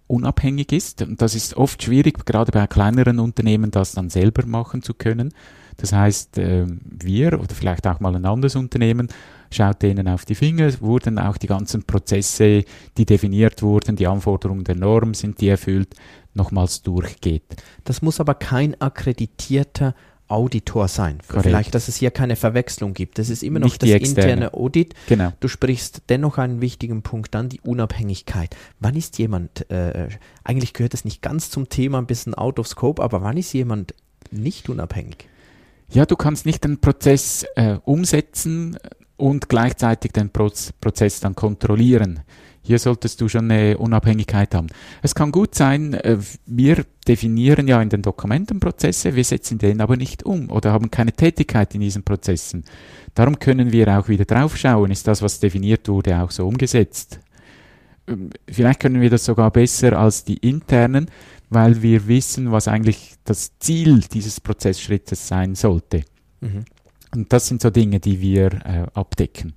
unabhängig 0.07 0.71
ist. 0.71 1.01
Und 1.01 1.21
das 1.21 1.35
ist 1.35 1.55
oft 1.55 1.83
schwierig, 1.83 2.25
gerade 2.25 2.51
bei 2.51 2.65
kleineren 2.67 3.19
Unternehmen, 3.19 3.71
das 3.71 3.93
dann 3.93 4.09
selber 4.09 4.45
machen 4.45 4.81
zu 4.81 4.93
können. 4.93 5.33
Das 5.77 5.93
heißt, 5.93 6.37
äh, 6.39 6.65
wir 6.83 7.39
oder 7.39 7.53
vielleicht 7.55 7.87
auch 7.87 7.99
mal 7.99 8.15
ein 8.15 8.25
anderes 8.25 8.55
Unternehmen 8.55 9.07
schaut 9.51 9.81
denen 9.81 10.07
auf 10.07 10.25
die 10.25 10.35
Finger, 10.35 10.71
wurden 10.81 11.17
auch 11.17 11.37
die 11.37 11.47
ganzen 11.47 11.83
Prozesse, 11.83 12.63
die 12.97 13.05
definiert 13.05 13.61
wurden, 13.61 13.95
die 13.95 14.07
Anforderungen 14.07 14.63
der 14.63 14.75
Norm, 14.75 15.13
sind 15.13 15.41
die 15.41 15.47
erfüllt, 15.47 15.95
nochmals 16.39 16.81
durchgeht. 16.81 17.43
Das 17.83 18.01
muss 18.01 18.19
aber 18.19 18.33
kein 18.33 18.79
akkreditierter 18.81 19.93
Auditor 20.29 20.87
sein. 20.87 21.19
Korrekt. 21.27 21.47
Vielleicht, 21.47 21.75
dass 21.75 21.87
es 21.87 21.97
hier 21.97 22.11
keine 22.11 22.35
Verwechslung 22.35 22.93
gibt. 22.93 23.17
Das 23.17 23.29
ist 23.29 23.43
immer 23.43 23.59
noch 23.59 23.65
Nicht 23.65 23.81
das 23.81 23.89
interne 23.89 24.53
Audit. 24.53 24.93
Genau. 25.07 25.33
Du 25.39 25.47
sprichst 25.47 26.03
dennoch 26.09 26.37
einen 26.37 26.61
wichtigen 26.61 27.01
Punkt 27.01 27.35
an, 27.35 27.49
die 27.49 27.59
Unabhängigkeit. 27.61 28.55
Wann 28.79 28.95
ist 28.95 29.17
jemand, 29.17 29.69
äh, 29.71 30.09
eigentlich 30.43 30.73
gehört 30.73 30.93
es 30.93 31.03
nicht 31.03 31.23
ganz 31.23 31.49
zum 31.49 31.67
Thema, 31.67 31.97
ein 31.97 32.05
bisschen 32.05 32.35
out 32.35 32.59
of 32.59 32.67
scope, 32.67 33.01
aber 33.01 33.23
wann 33.23 33.37
ist 33.37 33.53
jemand 33.53 33.95
nicht 34.29 34.69
unabhängig? 34.69 35.27
Ja, 35.91 36.05
du 36.05 36.15
kannst 36.15 36.45
nicht 36.45 36.63
den 36.63 36.79
Prozess 36.79 37.45
äh, 37.55 37.79
umsetzen 37.83 38.77
und 39.17 39.49
gleichzeitig 39.49 40.11
den 40.11 40.29
Proz 40.29 40.71
Prozess 40.79 41.19
dann 41.19 41.35
kontrollieren. 41.35 42.21
Hier 42.61 42.79
solltest 42.79 43.21
du 43.21 43.29
schon 43.29 43.49
eine 43.49 43.77
Unabhängigkeit 43.77 44.53
haben. 44.53 44.67
Es 45.01 45.15
kann 45.15 45.31
gut 45.31 45.55
sein, 45.55 45.93
äh, 45.93 46.17
wir 46.45 46.85
definieren 47.07 47.67
ja 47.67 47.81
in 47.81 47.89
den 47.89 48.01
Dokumenten 48.01 48.59
Prozesse, 48.59 49.15
wir 49.15 49.23
setzen 49.23 49.57
den 49.57 49.81
aber 49.81 49.97
nicht 49.97 50.23
um 50.23 50.49
oder 50.49 50.71
haben 50.71 50.91
keine 50.91 51.13
Tätigkeit 51.13 51.73
in 51.73 51.81
diesen 51.81 52.03
Prozessen. 52.03 52.63
Darum 53.15 53.39
können 53.39 53.71
wir 53.71 53.87
auch 53.97 54.07
wieder 54.07 54.25
draufschauen, 54.25 54.91
ist 54.91 55.07
das, 55.07 55.21
was 55.21 55.39
definiert 55.39 55.87
wurde, 55.87 56.21
auch 56.21 56.31
so 56.31 56.47
umgesetzt. 56.47 57.19
Ähm, 58.07 58.29
vielleicht 58.49 58.79
können 58.81 59.01
wir 59.01 59.09
das 59.09 59.25
sogar 59.25 59.51
besser 59.51 59.97
als 59.97 60.23
die 60.23 60.37
internen, 60.37 61.09
weil 61.49 61.81
wir 61.81 62.07
wissen, 62.07 62.51
was 62.51 62.67
eigentlich 62.67 63.15
das 63.23 63.57
Ziel 63.59 64.01
dieses 64.01 64.39
Prozessschrittes 64.39 65.27
sein 65.27 65.55
sollte. 65.55 66.03
Mhm. 66.41 66.65
Und 67.15 67.33
das 67.33 67.47
sind 67.47 67.61
so 67.61 67.69
Dinge, 67.69 67.99
die 67.99 68.21
wir 68.21 68.53
äh, 68.65 68.85
abdecken. 68.93 69.53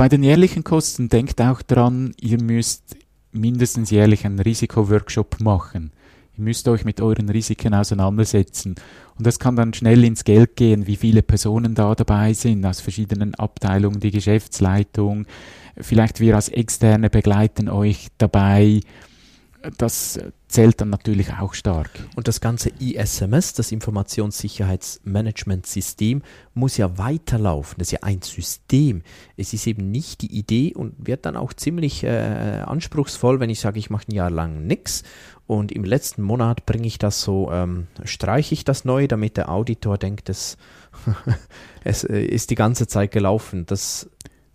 Bei 0.00 0.08
den 0.08 0.22
jährlichen 0.22 0.64
Kosten 0.64 1.10
denkt 1.10 1.42
auch 1.42 1.60
dran, 1.60 2.14
ihr 2.18 2.42
müsst 2.42 2.96
mindestens 3.32 3.90
jährlich 3.90 4.24
einen 4.24 4.38
Risikoworkshop 4.38 5.40
machen. 5.40 5.92
Ihr 6.38 6.42
müsst 6.42 6.66
euch 6.68 6.86
mit 6.86 7.02
euren 7.02 7.28
Risiken 7.28 7.74
auseinandersetzen. 7.74 8.76
Und 9.18 9.26
das 9.26 9.38
kann 9.38 9.56
dann 9.56 9.74
schnell 9.74 10.02
ins 10.04 10.24
Geld 10.24 10.56
gehen, 10.56 10.86
wie 10.86 10.96
viele 10.96 11.20
Personen 11.20 11.74
da 11.74 11.94
dabei 11.94 12.32
sind, 12.32 12.64
aus 12.64 12.80
verschiedenen 12.80 13.34
Abteilungen, 13.34 14.00
die 14.00 14.10
Geschäftsleitung. 14.10 15.26
Vielleicht 15.76 16.18
wir 16.18 16.34
als 16.34 16.48
Externe 16.48 17.10
begleiten 17.10 17.68
euch 17.68 18.08
dabei. 18.16 18.80
Das 19.76 20.18
zählt 20.50 20.80
dann 20.80 20.90
natürlich 20.90 21.32
auch 21.34 21.54
stark. 21.54 21.90
Und 22.16 22.26
das 22.28 22.40
ganze 22.40 22.70
ISMS, 22.80 23.54
das 23.54 23.72
Informationssicherheitsmanagementsystem, 23.72 26.22
muss 26.54 26.76
ja 26.76 26.98
weiterlaufen. 26.98 27.76
Das 27.78 27.88
ist 27.88 27.92
ja 27.92 28.00
ein 28.02 28.22
System. 28.22 29.02
Es 29.36 29.52
ist 29.52 29.66
eben 29.66 29.90
nicht 29.90 30.22
die 30.22 30.32
Idee 30.36 30.72
und 30.74 30.94
wird 30.98 31.26
dann 31.26 31.36
auch 31.36 31.52
ziemlich 31.52 32.04
äh, 32.04 32.62
anspruchsvoll, 32.66 33.40
wenn 33.40 33.50
ich 33.50 33.60
sage, 33.60 33.78
ich 33.78 33.90
mache 33.90 34.06
ein 34.08 34.14
Jahr 34.14 34.30
lang 34.30 34.66
nichts 34.66 35.02
und 35.46 35.72
im 35.72 35.82
letzten 35.82 36.22
Monat 36.22 36.64
bringe 36.64 36.86
ich 36.86 36.98
das 36.98 37.22
so, 37.22 37.50
ähm, 37.50 37.88
streiche 38.04 38.54
ich 38.54 38.64
das 38.64 38.84
neu, 38.84 39.08
damit 39.08 39.36
der 39.36 39.50
Auditor 39.50 39.98
denkt, 39.98 40.28
es, 40.28 40.56
es 41.84 42.04
äh, 42.04 42.22
ist 42.22 42.50
die 42.50 42.54
ganze 42.54 42.86
Zeit 42.86 43.10
gelaufen. 43.10 43.66
Das 43.66 44.08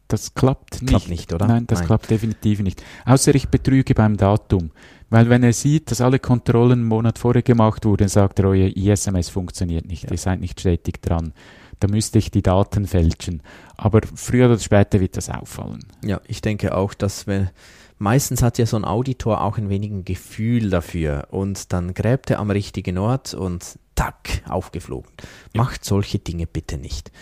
das 0.07 0.35
klappt 0.35 0.81
nicht. 0.81 0.89
Klappt 0.89 1.09
nicht, 1.09 1.33
oder? 1.33 1.47
Nein, 1.47 1.65
das 1.67 1.79
Nein. 1.79 1.87
klappt 1.87 2.09
definitiv 2.09 2.61
nicht. 2.61 2.83
Außer 3.05 3.33
ich 3.33 3.49
betrüge 3.49 3.95
beim 3.95 4.17
Datum. 4.17 4.71
Weil 5.15 5.29
wenn 5.29 5.43
er 5.43 5.53
sieht, 5.53 5.91
dass 5.91 6.01
alle 6.01 6.19
Kontrollen 6.19 6.73
einen 6.73 6.83
Monat 6.89 7.19
vorher 7.19 7.41
gemacht 7.41 7.85
wurden, 7.85 8.09
sagt 8.09 8.39
er, 8.39 8.49
euer 8.49 8.67
ISMS 8.75 9.29
funktioniert 9.29 9.85
nicht, 9.85 10.03
Ja. 10.03 10.11
ihr 10.11 10.17
seid 10.17 10.41
nicht 10.41 10.59
stetig 10.59 11.01
dran. 11.01 11.31
Da 11.79 11.87
müsste 11.87 12.17
ich 12.19 12.31
die 12.31 12.41
Daten 12.41 12.85
fälschen. 12.85 13.41
Aber 13.77 14.01
früher 14.13 14.47
oder 14.47 14.59
später 14.59 14.99
wird 14.99 15.15
das 15.15 15.29
auffallen. 15.29 15.79
Ja, 16.03 16.19
ich 16.27 16.41
denke 16.41 16.75
auch, 16.75 16.93
dass 16.93 17.27
wir 17.27 17.51
meistens 17.97 18.41
hat 18.43 18.57
ja 18.57 18.65
so 18.65 18.75
ein 18.75 18.83
Auditor 18.83 19.39
auch 19.39 19.57
ein 19.57 19.69
wenig 19.69 19.89
ein 19.91 20.03
Gefühl 20.03 20.69
dafür 20.69 21.27
und 21.31 21.71
dann 21.71 21.93
gräbt 21.93 22.29
er 22.29 22.39
am 22.39 22.51
richtigen 22.51 22.97
Ort 22.97 23.33
und 23.33 23.79
tack, 23.95 24.41
aufgeflogen. 24.49 25.09
Macht 25.53 25.85
solche 25.85 26.19
Dinge 26.19 26.45
bitte 26.45 26.77
nicht. 26.77 27.13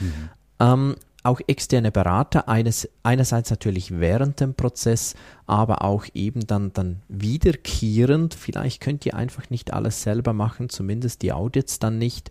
Ähm, 0.60 0.95
auch 1.24 1.40
externe 1.48 1.92
Berater, 1.92 2.50
eines, 2.50 2.90
einerseits 3.02 3.50
natürlich 3.50 4.00
während 4.00 4.42
dem 4.42 4.54
Prozess, 4.54 5.16
aber 5.48 5.84
auch 5.84 6.06
eben 6.14 6.46
dann, 6.46 6.74
dann 6.74 7.02
wiederkehrend. 7.08 8.34
Vielleicht 8.34 8.82
könnt 8.82 9.06
ihr 9.06 9.16
einfach 9.16 9.50
nicht 9.50 9.74
alles 9.74 10.04
selber 10.04 10.34
machen, 10.34 10.70
zumindest 10.70 11.22
die 11.22 11.32
Audits 11.32 11.80
dann 11.80 11.98
nicht. 11.98 12.30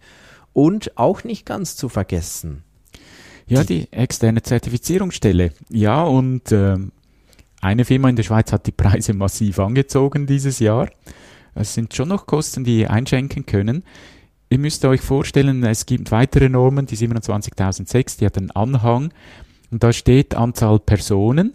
Und 0.52 0.98
auch 0.98 1.24
nicht 1.24 1.46
ganz 1.46 1.76
zu 1.76 1.88
vergessen. 1.88 2.62
Ja, 3.46 3.64
die 3.64 3.90
externe 3.90 4.42
Zertifizierungsstelle. 4.42 5.52
Ja, 5.70 6.02
und 6.02 6.52
ähm, 6.52 6.92
eine 7.62 7.84
Firma 7.84 8.10
in 8.10 8.16
der 8.16 8.22
Schweiz 8.22 8.52
hat 8.52 8.66
die 8.66 8.72
Preise 8.72 9.14
massiv 9.14 9.58
angezogen 9.58 10.26
dieses 10.26 10.58
Jahr. 10.58 10.90
Es 11.54 11.74
sind 11.74 11.94
schon 11.94 12.08
noch 12.08 12.26
Kosten, 12.26 12.64
die 12.64 12.80
ihr 12.80 12.90
einschenken 12.90 13.46
können. 13.46 13.84
Ihr 14.52 14.58
müsst 14.58 14.84
euch 14.84 15.00
vorstellen, 15.00 15.64
es 15.64 15.86
gibt 15.86 16.10
weitere 16.10 16.50
Normen, 16.50 16.84
die 16.84 16.94
27006, 16.94 18.18
die 18.18 18.26
hat 18.26 18.36
einen 18.36 18.50
Anhang 18.50 19.10
und 19.70 19.82
da 19.82 19.94
steht 19.94 20.34
Anzahl 20.34 20.78
Personen, 20.78 21.54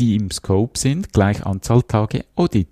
die 0.00 0.16
im 0.16 0.28
Scope 0.32 0.76
sind, 0.76 1.12
gleich 1.12 1.46
Anzahl 1.46 1.84
Tage 1.84 2.24
Audit. 2.34 2.66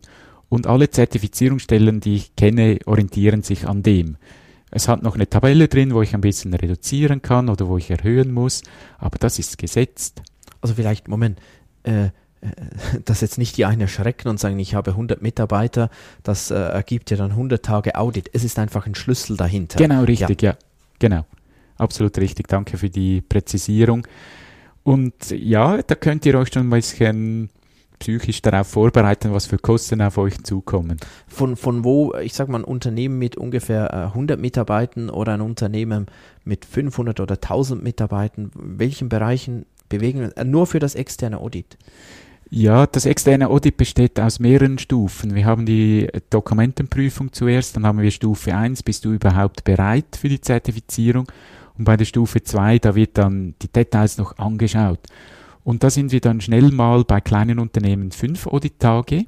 Und 0.48 0.66
alle 0.66 0.90
Zertifizierungsstellen, 0.90 2.00
die 2.00 2.16
ich 2.16 2.34
kenne, 2.34 2.80
orientieren 2.84 3.44
sich 3.44 3.68
an 3.68 3.84
dem. 3.84 4.16
Es 4.72 4.88
hat 4.88 5.04
noch 5.04 5.14
eine 5.14 5.30
Tabelle 5.30 5.68
drin, 5.68 5.94
wo 5.94 6.02
ich 6.02 6.14
ein 6.14 6.20
bisschen 6.20 6.52
reduzieren 6.52 7.22
kann 7.22 7.48
oder 7.48 7.68
wo 7.68 7.78
ich 7.78 7.92
erhöhen 7.92 8.32
muss, 8.32 8.62
aber 8.98 9.18
das 9.18 9.38
ist 9.38 9.56
gesetzt. 9.56 10.20
Also 10.60 10.74
vielleicht, 10.74 11.06
Moment, 11.06 11.38
äh, 11.84 12.08
äh, 12.40 12.48
dass 13.04 13.20
jetzt 13.20 13.38
nicht 13.38 13.56
die 13.56 13.64
einen 13.64 13.82
erschrecken 13.82 14.28
und 14.28 14.40
sagen, 14.40 14.58
ich 14.58 14.74
habe 14.74 14.92
100 14.92 15.22
Mitarbeiter, 15.22 15.90
das 16.22 16.50
äh, 16.50 16.54
ergibt 16.54 17.10
ja 17.10 17.16
dann 17.16 17.32
100 17.32 17.64
Tage 17.64 17.94
Audit. 17.96 18.30
Es 18.32 18.44
ist 18.44 18.58
einfach 18.58 18.86
ein 18.86 18.94
Schlüssel 18.94 19.36
dahinter. 19.36 19.78
Genau, 19.78 20.02
richtig, 20.02 20.42
ja. 20.42 20.56
Genau. 20.98 21.24
Absolut 21.76 22.18
richtig. 22.18 22.48
Danke 22.48 22.76
für 22.76 22.90
die 22.90 23.22
Präzisierung. 23.22 24.06
Und 24.82 25.30
ja, 25.30 25.80
da 25.82 25.94
könnt 25.94 26.26
ihr 26.26 26.38
euch 26.38 26.52
schon 26.52 26.66
ein 26.66 26.70
bisschen 26.70 27.48
psychisch 28.00 28.42
darauf 28.42 28.66
vorbereiten, 28.66 29.32
was 29.32 29.46
für 29.46 29.58
Kosten 29.58 30.00
auf 30.02 30.18
euch 30.18 30.42
zukommen. 30.42 30.96
Von, 31.28 31.56
von 31.56 31.84
wo, 31.84 32.14
ich 32.14 32.34
sag 32.34 32.48
mal, 32.48 32.58
ein 32.58 32.64
Unternehmen 32.64 33.18
mit 33.18 33.36
ungefähr 33.36 33.92
äh, 33.92 33.96
100 34.08 34.40
Mitarbeitern 34.40 35.10
oder 35.10 35.34
ein 35.34 35.42
Unternehmen 35.42 36.06
mit 36.44 36.64
500 36.64 37.20
oder 37.20 37.34
1000 37.34 37.82
Mitarbeitern, 37.82 38.50
welchen 38.54 39.08
Bereichen 39.08 39.66
bewegen 39.88 40.20
wir, 40.20 40.36
äh, 40.36 40.44
nur 40.44 40.66
für 40.66 40.78
das 40.78 40.94
externe 40.94 41.38
Audit? 41.38 41.76
Ja, 42.52 42.84
das 42.84 43.06
externe 43.06 43.48
Audit 43.48 43.76
besteht 43.76 44.18
aus 44.18 44.40
mehreren 44.40 44.76
Stufen. 44.78 45.36
Wir 45.36 45.46
haben 45.46 45.66
die 45.66 46.08
Dokumentenprüfung 46.30 47.32
zuerst, 47.32 47.76
dann 47.76 47.86
haben 47.86 48.00
wir 48.00 48.10
Stufe 48.10 48.52
1, 48.52 48.82
bist 48.82 49.04
du 49.04 49.12
überhaupt 49.12 49.62
bereit 49.62 50.16
für 50.20 50.28
die 50.28 50.40
Zertifizierung? 50.40 51.30
Und 51.78 51.84
bei 51.84 51.96
der 51.96 52.04
Stufe 52.04 52.42
2, 52.42 52.80
da 52.80 52.96
wird 52.96 53.16
dann 53.18 53.54
die 53.62 53.68
Details 53.68 54.18
noch 54.18 54.36
angeschaut. 54.38 54.98
Und 55.62 55.84
da 55.84 55.90
sind 55.90 56.10
wir 56.10 56.20
dann 56.20 56.40
schnell 56.40 56.72
mal 56.72 57.04
bei 57.04 57.20
kleinen 57.20 57.60
Unternehmen 57.60 58.10
fünf 58.10 58.48
Audittage. 58.48 59.26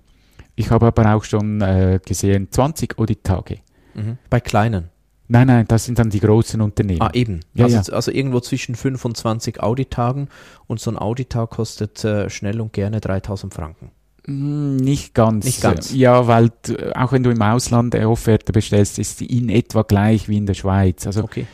Ich 0.56 0.70
habe 0.70 0.86
aber 0.86 1.14
auch 1.14 1.22
schon 1.22 1.60
äh, 1.60 2.00
gesehen 2.04 2.48
20 2.50 2.98
Audittage. 2.98 3.58
Bei 4.30 4.40
kleinen. 4.40 4.91
Nein, 5.32 5.46
nein, 5.46 5.64
das 5.66 5.86
sind 5.86 5.98
dann 5.98 6.10
die 6.10 6.20
großen 6.20 6.60
Unternehmen. 6.60 7.00
Ah, 7.00 7.10
eben. 7.14 7.40
Ja, 7.54 7.64
also, 7.64 7.76
ja. 7.90 7.96
also 7.96 8.10
irgendwo 8.10 8.40
zwischen 8.40 8.74
5 8.74 9.02
und 9.06 9.16
20 9.16 9.62
Audittagen 9.62 10.28
und 10.66 10.78
so 10.78 10.90
ein 10.90 10.98
Audittag 10.98 11.50
kostet 11.50 12.04
äh, 12.04 12.28
schnell 12.28 12.60
und 12.60 12.74
gerne 12.74 13.00
3000 13.00 13.54
Franken. 13.54 13.90
Mm, 14.26 14.76
Nicht 14.76 15.14
ganz. 15.14 15.46
Nicht 15.46 15.62
ganz. 15.62 15.90
Ja, 15.94 16.26
weil 16.26 16.50
äh, 16.68 16.92
auch 16.94 17.12
wenn 17.12 17.22
du 17.22 17.30
im 17.30 17.40
Ausland 17.40 17.94
eine 17.94 18.10
Offerte 18.10 18.52
bestellst, 18.52 18.98
ist 18.98 19.18
sie 19.18 19.26
in 19.26 19.48
etwa 19.48 19.82
gleich 19.82 20.28
wie 20.28 20.36
in 20.36 20.44
der 20.44 20.52
Schweiz. 20.54 21.06
Also 21.06 21.22
Okay. 21.24 21.46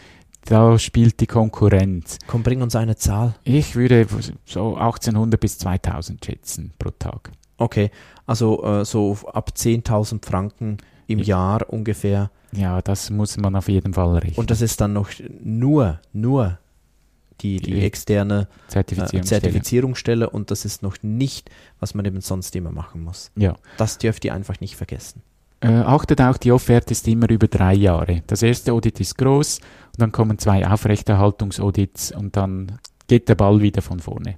da 0.44 0.76
spielt 0.78 1.20
die 1.20 1.26
Konkurrenz. 1.28 2.18
Komm, 2.26 2.42
bring 2.42 2.62
uns 2.62 2.74
eine 2.74 2.96
Zahl. 2.96 3.36
Ich 3.44 3.76
würde 3.76 4.06
so 4.44 4.74
1800 4.76 5.38
bis 5.38 5.56
2000 5.58 6.24
schätzen 6.24 6.72
pro 6.80 6.90
Tag. 6.90 7.30
Okay, 7.58 7.90
also 8.26 8.60
äh, 8.64 8.84
so 8.84 9.16
ab 9.32 9.52
10.000 9.56 10.24
Franken 10.26 10.78
im 11.06 11.20
Ja. 11.20 11.24
Jahr 11.26 11.72
ungefähr. 11.72 12.30
Ja, 12.52 12.80
das 12.82 13.10
muss 13.10 13.36
man 13.36 13.54
auf 13.56 13.68
jeden 13.68 13.94
Fall 13.94 14.16
rechnen. 14.18 14.36
Und 14.36 14.50
das 14.50 14.60
ist 14.60 14.80
dann 14.80 14.94
noch 14.94 15.10
nur, 15.42 16.00
nur 16.12 16.58
die, 17.40 17.58
die 17.58 17.72
Die 17.74 17.84
externe 17.84 18.48
äh, 18.68 18.70
Zertifizierungsstelle. 18.70 19.42
Zertifizierungsstelle 19.42 20.30
und 20.30 20.50
das 20.50 20.64
ist 20.64 20.82
noch 20.82 20.96
nicht, 21.02 21.50
was 21.78 21.94
man 21.94 22.04
eben 22.04 22.20
sonst 22.20 22.56
immer 22.56 22.72
machen 22.72 23.04
muss. 23.04 23.30
Ja. 23.36 23.56
Das 23.76 23.98
dürft 23.98 24.24
ihr 24.24 24.34
einfach 24.34 24.60
nicht 24.60 24.76
vergessen. 24.76 25.22
Äh, 25.60 25.68
achtet 25.68 26.20
auch, 26.20 26.36
die 26.36 26.52
Offerte 26.52 26.92
ist 26.92 27.06
immer 27.08 27.28
über 27.30 27.48
drei 27.48 27.74
Jahre. 27.74 28.22
Das 28.26 28.42
erste 28.42 28.72
Audit 28.72 29.00
ist 29.00 29.18
groß 29.18 29.58
und 29.58 30.00
dann 30.00 30.12
kommen 30.12 30.38
zwei 30.38 30.66
Aufrechterhaltungsaudits 30.66 32.12
und 32.12 32.36
dann 32.36 32.78
geht 33.08 33.28
der 33.28 33.34
Ball 33.34 33.60
wieder 33.60 33.82
von 33.82 33.98
vorne. 34.00 34.36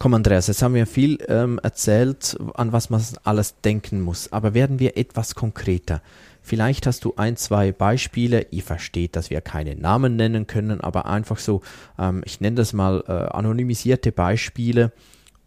Komm, 0.00 0.14
Andreas, 0.14 0.46
jetzt 0.46 0.62
haben 0.62 0.74
wir 0.74 0.86
viel 0.86 1.18
ähm, 1.26 1.58
erzählt, 1.60 2.38
an 2.54 2.72
was 2.72 2.88
man 2.88 3.02
alles 3.24 3.60
denken 3.62 4.00
muss. 4.00 4.32
Aber 4.32 4.54
werden 4.54 4.78
wir 4.78 4.96
etwas 4.96 5.34
konkreter? 5.34 6.02
Vielleicht 6.40 6.86
hast 6.86 7.04
du 7.04 7.14
ein, 7.16 7.36
zwei 7.36 7.72
Beispiele. 7.72 8.46
Ihr 8.52 8.62
versteht, 8.62 9.16
dass 9.16 9.28
wir 9.28 9.40
keine 9.40 9.74
Namen 9.74 10.14
nennen 10.14 10.46
können, 10.46 10.80
aber 10.80 11.06
einfach 11.06 11.38
so, 11.38 11.62
ähm, 11.98 12.22
ich 12.24 12.40
nenne 12.40 12.54
das 12.54 12.72
mal 12.72 13.02
äh, 13.08 13.12
anonymisierte 13.12 14.12
Beispiele. 14.12 14.92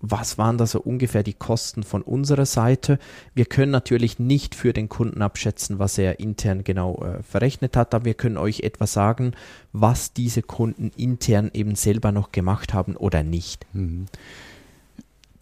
Was 0.02 0.38
waren 0.40 0.58
da 0.58 0.66
so 0.66 0.82
ungefähr 0.82 1.22
die 1.22 1.34
Kosten 1.34 1.84
von 1.84 2.02
unserer 2.02 2.48
Seite? 2.48 2.98
Wir 3.36 3.46
können 3.46 3.72
natürlich 3.72 4.18
nicht 4.18 4.56
für 4.56 4.74
den 4.74 4.90
Kunden 4.90 5.22
abschätzen, 5.22 5.78
was 5.78 5.98
er 5.98 6.20
intern 6.20 6.64
genau 6.64 7.04
äh, 7.04 7.22
verrechnet 7.22 7.78
hat, 7.78 7.94
aber 7.94 8.06
wir 8.06 8.16
können 8.16 8.38
euch 8.38 8.62
etwas 8.62 8.94
sagen, 8.94 9.34
was 9.74 10.14
diese 10.14 10.42
Kunden 10.42 10.92
intern 10.98 11.52
eben 11.54 11.76
selber 11.76 12.12
noch 12.12 12.32
gemacht 12.32 12.74
haben 12.74 12.96
oder 12.96 13.22
nicht. 13.22 13.66
Mhm. 13.74 14.08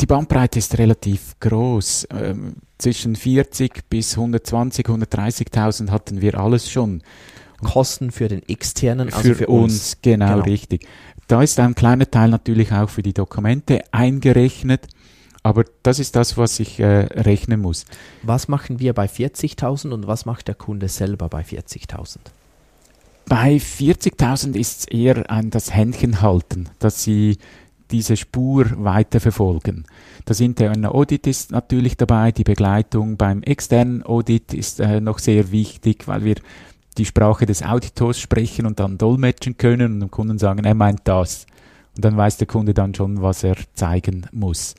Die 0.02 0.06
Bandbreite 0.06 0.60
ist 0.60 0.78
relativ 0.78 1.39
groß. 1.39 2.08
Ähm, 2.12 2.56
zwischen 2.78 3.15
40 3.15 3.89
bis 3.89 4.17
120, 4.17 4.86
130.000 4.86 5.89
hatten 5.89 6.22
wir 6.22 6.39
alles 6.39 6.72
schon. 6.72 7.02
Kosten 7.62 8.12
für 8.12 8.30
den 8.30 8.48
externen, 8.48 9.12
also 9.12 9.30
für, 9.30 9.36
für, 9.36 9.48
uns, 9.48 9.74
uns. 9.74 9.98
genau, 10.02 10.34
Genau. 10.36 10.43
richtig. 10.43 10.88
Da 11.30 11.44
ist 11.44 11.60
ein 11.60 11.76
kleiner 11.76 12.10
Teil 12.10 12.32
natürlich 12.32 12.72
auch 12.72 12.89
für 12.89 13.04
die 13.04 13.13
Dokumente 13.13 13.84
eingerechnet, 13.92 14.88
aber 15.44 15.63
das 15.84 16.00
ist 16.00 16.15
das, 16.15 16.38
was 16.38 16.60
ich 16.60 16.80
äh, 16.80 16.86
rechnen 16.86 17.62
muss. 17.62 17.86
Was 18.24 18.48
machen 18.48 18.80
wir 18.80 18.94
bei 18.94 19.06
40.000 19.06 19.92
und 19.92 20.08
was 20.08 20.26
macht 20.26 20.48
der 20.48 20.56
Kunde 20.56 20.88
selber 20.88 21.30
bei 21.30 21.44
40.000? 21.44 22.18
Bei 23.28 23.58
40.000 23.58 24.56
ist 24.56 24.80
es 24.80 24.86
eher 24.88 25.30
ein 25.30 25.52
das 25.52 25.72
Händchen 25.72 26.22
halten, 26.24 26.68
dass 26.80 27.04
sie 27.04 27.38
diese 27.92 28.18
Spur 28.18 28.65
weiterverfolgen. 28.84 29.86
Das 30.26 30.39
interne 30.39 30.92
Audit 30.92 31.28
ist 31.28 31.52
natürlich 31.52 31.96
dabei, 31.96 32.32
die 32.32 32.44
Begleitung 32.44 33.18
beim 33.18 33.44
externen 33.44 34.02
Audit 34.02 34.56
ist 34.56 34.80
äh, 34.80 35.00
noch 35.00 35.20
sehr 35.20 35.52
wichtig, 35.52 36.08
weil 36.08 36.24
wir 36.24 36.36
die 36.97 37.06
Sprache 37.06 37.45
des 37.45 37.63
Auditors 37.63 38.19
sprechen 38.19 38.65
und 38.65 38.80
dann 38.80 38.97
dolmetschen 38.97 39.58
können 39.58 39.93
und 39.93 39.99
dem 39.99 40.12
Kunden 40.12 40.38
sagen, 40.38 40.65
er 40.65 40.75
meint 40.75 41.02
das. 41.04 41.45
Und 41.95 42.06
dann 42.06 42.17
weiß 42.17 42.38
der 42.38 42.47
Kunde 42.47 42.73
dann 42.73 42.93
schon, 42.93 43.21
was 43.21 43.43
er 43.43 43.56
zeigen 43.73 44.28
muss. 44.32 44.75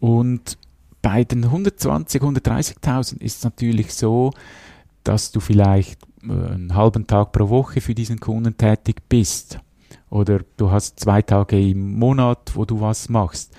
Und 0.00 0.58
bei 1.02 1.24
den 1.24 1.44
120, 1.44 2.22
130.000 2.22 3.20
ist 3.20 3.38
es 3.38 3.44
natürlich 3.44 3.94
so, 3.94 4.32
dass 5.02 5.32
du 5.32 5.40
vielleicht 5.40 6.00
äh, 6.22 6.32
einen 6.32 6.74
halben 6.74 7.06
Tag 7.06 7.32
pro 7.32 7.48
Woche 7.48 7.80
für 7.80 7.94
diesen 7.94 8.20
Kunden 8.20 8.56
tätig 8.56 9.02
bist. 9.08 9.58
Oder 10.10 10.40
du 10.56 10.70
hast 10.70 11.00
zwei 11.00 11.22
Tage 11.22 11.60
im 11.60 11.98
Monat, 11.98 12.52
wo 12.54 12.64
du 12.64 12.80
was 12.80 13.08
machst 13.08 13.52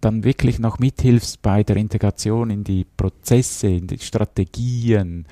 dann 0.00 0.24
wirklich 0.24 0.58
noch 0.58 0.78
mithilfst 0.78 1.42
bei 1.42 1.62
der 1.62 1.76
Integration 1.76 2.50
in 2.50 2.64
die 2.64 2.84
Prozesse, 2.84 3.68
in 3.68 3.86
die 3.86 3.98
Strategien, 3.98 5.26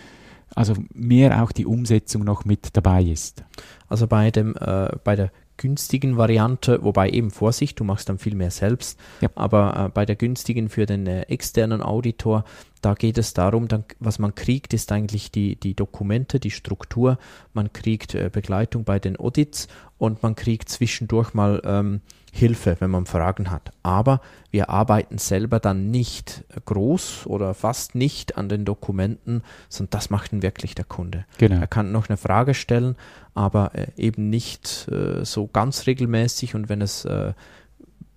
also 0.54 0.74
mehr 0.92 1.42
auch 1.42 1.52
die 1.52 1.66
Umsetzung 1.66 2.24
noch 2.24 2.44
mit 2.44 2.76
dabei 2.76 3.02
ist. 3.02 3.44
Also 3.88 4.06
bei 4.06 4.30
dem 4.30 4.54
äh, 4.56 4.90
bei 5.02 5.16
der 5.16 5.30
günstigen 5.56 6.16
Variante, 6.16 6.82
wobei 6.82 7.10
eben 7.10 7.30
Vorsicht, 7.30 7.78
du 7.78 7.84
machst 7.84 8.08
dann 8.08 8.18
viel 8.18 8.34
mehr 8.34 8.50
selbst, 8.50 8.98
ja. 9.20 9.28
aber 9.34 9.86
äh, 9.86 9.88
bei 9.88 10.04
der 10.04 10.16
günstigen 10.16 10.68
für 10.68 10.86
den 10.86 11.06
äh, 11.06 11.22
externen 11.22 11.80
Auditor, 11.80 12.44
da 12.80 12.94
geht 12.94 13.18
es 13.18 13.34
darum, 13.34 13.68
dann, 13.68 13.84
was 14.00 14.18
man 14.18 14.34
kriegt, 14.34 14.74
ist 14.74 14.90
eigentlich 14.90 15.30
die, 15.30 15.56
die 15.56 15.74
Dokumente, 15.74 16.40
die 16.40 16.50
Struktur, 16.50 17.18
man 17.52 17.72
kriegt 17.72 18.14
äh, 18.14 18.30
Begleitung 18.32 18.84
bei 18.84 18.98
den 18.98 19.16
Audits 19.16 19.68
und 19.96 20.22
man 20.22 20.34
kriegt 20.34 20.68
zwischendurch 20.68 21.34
mal 21.34 21.62
ähm, 21.64 22.00
Hilfe, 22.36 22.76
wenn 22.80 22.90
man 22.90 23.06
Fragen 23.06 23.52
hat. 23.52 23.70
Aber 23.84 24.20
wir 24.50 24.68
arbeiten 24.68 25.18
selber 25.18 25.60
dann 25.60 25.92
nicht 25.92 26.42
groß 26.64 27.26
oder 27.26 27.54
fast 27.54 27.94
nicht 27.94 28.36
an 28.36 28.48
den 28.48 28.64
Dokumenten, 28.64 29.44
sondern 29.68 29.90
das 29.90 30.10
macht 30.10 30.32
dann 30.32 30.42
wirklich 30.42 30.74
der 30.74 30.84
Kunde. 30.84 31.26
Genau. 31.38 31.60
Er 31.60 31.68
kann 31.68 31.92
noch 31.92 32.08
eine 32.08 32.16
Frage 32.16 32.54
stellen, 32.54 32.96
aber 33.34 33.70
äh, 33.76 33.86
eben 33.96 34.30
nicht 34.30 34.88
äh, 34.88 35.24
so 35.24 35.46
ganz 35.46 35.86
regelmäßig 35.86 36.56
und 36.56 36.68
wenn 36.68 36.82
es 36.82 37.04
äh, 37.04 37.34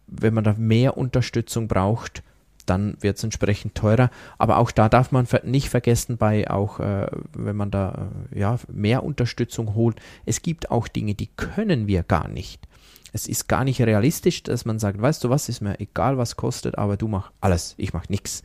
wenn 0.07 0.33
man 0.33 0.43
da 0.43 0.55
mehr 0.57 0.97
Unterstützung 0.97 1.67
braucht, 1.67 2.23
dann 2.65 2.97
wird 3.01 3.17
es 3.17 3.23
entsprechend 3.23 3.75
teurer. 3.75 4.09
Aber 4.39 4.57
auch 4.57 4.71
da 4.71 4.89
darf 4.89 5.11
man 5.11 5.27
nicht 5.43 5.69
vergessen, 5.69 6.17
bei 6.17 6.49
auch, 6.49 6.79
äh, 6.79 7.07
wenn 7.33 7.55
man 7.55 7.69
da 7.69 8.09
äh, 8.31 8.39
ja, 8.39 8.57
mehr 8.67 9.03
Unterstützung 9.03 9.75
holt, 9.75 9.99
es 10.25 10.41
gibt 10.41 10.71
auch 10.71 10.87
Dinge, 10.87 11.13
die 11.13 11.27
können 11.27 11.85
wir 11.85 12.01
gar 12.01 12.27
nicht 12.27 12.67
es 13.13 13.27
ist 13.27 13.47
gar 13.47 13.63
nicht 13.63 13.81
realistisch, 13.81 14.43
dass 14.43 14.65
man 14.65 14.79
sagt, 14.79 15.01
weißt 15.01 15.23
du 15.23 15.29
was, 15.29 15.49
ist 15.49 15.61
mir 15.61 15.79
egal, 15.79 16.17
was 16.17 16.35
kostet, 16.35 16.77
aber 16.77 16.97
du 16.97 17.07
mach 17.07 17.31
alles, 17.41 17.75
ich 17.77 17.93
mach 17.93 18.09
nichts. 18.09 18.43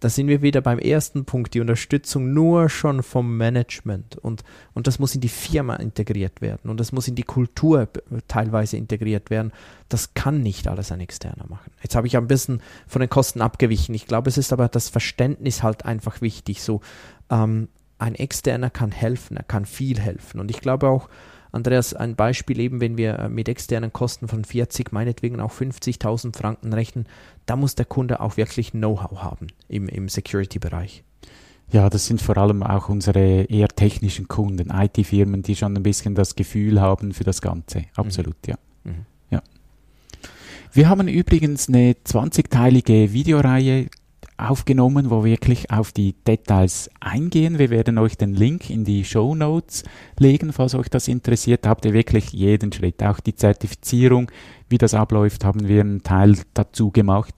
Da 0.00 0.08
sind 0.08 0.28
wir 0.28 0.40
wieder 0.40 0.62
beim 0.62 0.78
ersten 0.78 1.26
Punkt, 1.26 1.52
die 1.52 1.60
Unterstützung 1.60 2.32
nur 2.32 2.70
schon 2.70 3.02
vom 3.02 3.36
Management 3.36 4.16
und, 4.16 4.44
und 4.72 4.86
das 4.86 4.98
muss 4.98 5.14
in 5.14 5.20
die 5.20 5.28
Firma 5.28 5.76
integriert 5.76 6.40
werden 6.40 6.70
und 6.70 6.80
das 6.80 6.90
muss 6.90 7.06
in 7.06 7.16
die 7.16 7.22
Kultur 7.22 7.86
teilweise 8.26 8.78
integriert 8.78 9.28
werden. 9.28 9.52
Das 9.90 10.14
kann 10.14 10.40
nicht 10.40 10.68
alles 10.68 10.90
ein 10.90 11.00
Externer 11.00 11.44
machen. 11.48 11.70
Jetzt 11.82 11.96
habe 11.96 12.06
ich 12.06 12.16
ein 12.16 12.28
bisschen 12.28 12.62
von 12.86 13.00
den 13.00 13.10
Kosten 13.10 13.42
abgewichen. 13.42 13.94
Ich 13.94 14.06
glaube, 14.06 14.30
es 14.30 14.38
ist 14.38 14.54
aber 14.54 14.68
das 14.68 14.88
Verständnis 14.88 15.62
halt 15.62 15.84
einfach 15.84 16.22
wichtig. 16.22 16.62
So, 16.62 16.80
ähm, 17.28 17.68
ein 17.98 18.14
Externer 18.14 18.70
kann 18.70 18.92
helfen, 18.92 19.36
er 19.36 19.42
kann 19.42 19.66
viel 19.66 20.00
helfen 20.00 20.40
und 20.40 20.50
ich 20.50 20.62
glaube 20.62 20.88
auch, 20.88 21.10
Andreas, 21.52 21.94
ein 21.94 22.16
Beispiel 22.16 22.60
eben, 22.60 22.80
wenn 22.80 22.96
wir 22.96 23.18
äh, 23.18 23.28
mit 23.28 23.48
externen 23.48 23.92
Kosten 23.92 24.28
von 24.28 24.44
40, 24.44 24.92
meinetwegen 24.92 25.40
auch 25.40 25.52
50.000 25.52 26.36
Franken 26.36 26.72
rechnen, 26.72 27.06
da 27.46 27.56
muss 27.56 27.74
der 27.74 27.86
Kunde 27.86 28.20
auch 28.20 28.36
wirklich 28.36 28.72
Know-how 28.72 29.22
haben 29.22 29.48
im, 29.68 29.88
im 29.88 30.08
Security-Bereich. 30.08 31.02
Ja, 31.72 31.88
das 31.88 32.06
sind 32.06 32.20
vor 32.20 32.36
allem 32.36 32.62
auch 32.62 32.88
unsere 32.88 33.44
eher 33.44 33.68
technischen 33.68 34.26
Kunden, 34.26 34.70
IT-Firmen, 34.70 35.42
die 35.42 35.54
schon 35.54 35.76
ein 35.76 35.82
bisschen 35.82 36.14
das 36.14 36.34
Gefühl 36.34 36.80
haben 36.80 37.12
für 37.12 37.24
das 37.24 37.40
Ganze. 37.40 37.84
Absolut, 37.94 38.36
mhm. 38.46 38.50
ja. 38.50 38.56
Mhm. 38.84 39.06
ja. 39.30 39.42
Wir 40.72 40.88
haben 40.88 41.06
übrigens 41.06 41.68
eine 41.68 41.92
20-teilige 41.92 43.12
Videoreihe 43.12 43.86
aufgenommen, 44.36 45.10
wo 45.10 45.24
wir 45.24 45.32
wirklich 45.32 45.70
auf 45.70 45.92
die 45.92 46.14
Details 46.26 46.90
eingehen. 47.00 47.58
Wir 47.58 47.70
werden 47.70 47.98
euch 47.98 48.16
den 48.16 48.34
Link 48.34 48.70
in 48.70 48.84
die 48.84 49.04
Show 49.04 49.34
Notes 49.34 49.84
legen, 50.18 50.52
falls 50.52 50.74
euch 50.74 50.88
das 50.88 51.08
interessiert. 51.08 51.66
Habt 51.66 51.84
ihr 51.84 51.92
wirklich 51.92 52.32
jeden 52.32 52.72
Schritt, 52.72 53.02
auch 53.02 53.20
die 53.20 53.34
Zertifizierung, 53.34 54.30
wie 54.68 54.78
das 54.78 54.94
abläuft, 54.94 55.44
haben 55.44 55.68
wir 55.68 55.80
einen 55.80 56.02
Teil 56.02 56.36
dazu 56.54 56.90
gemacht. 56.90 57.34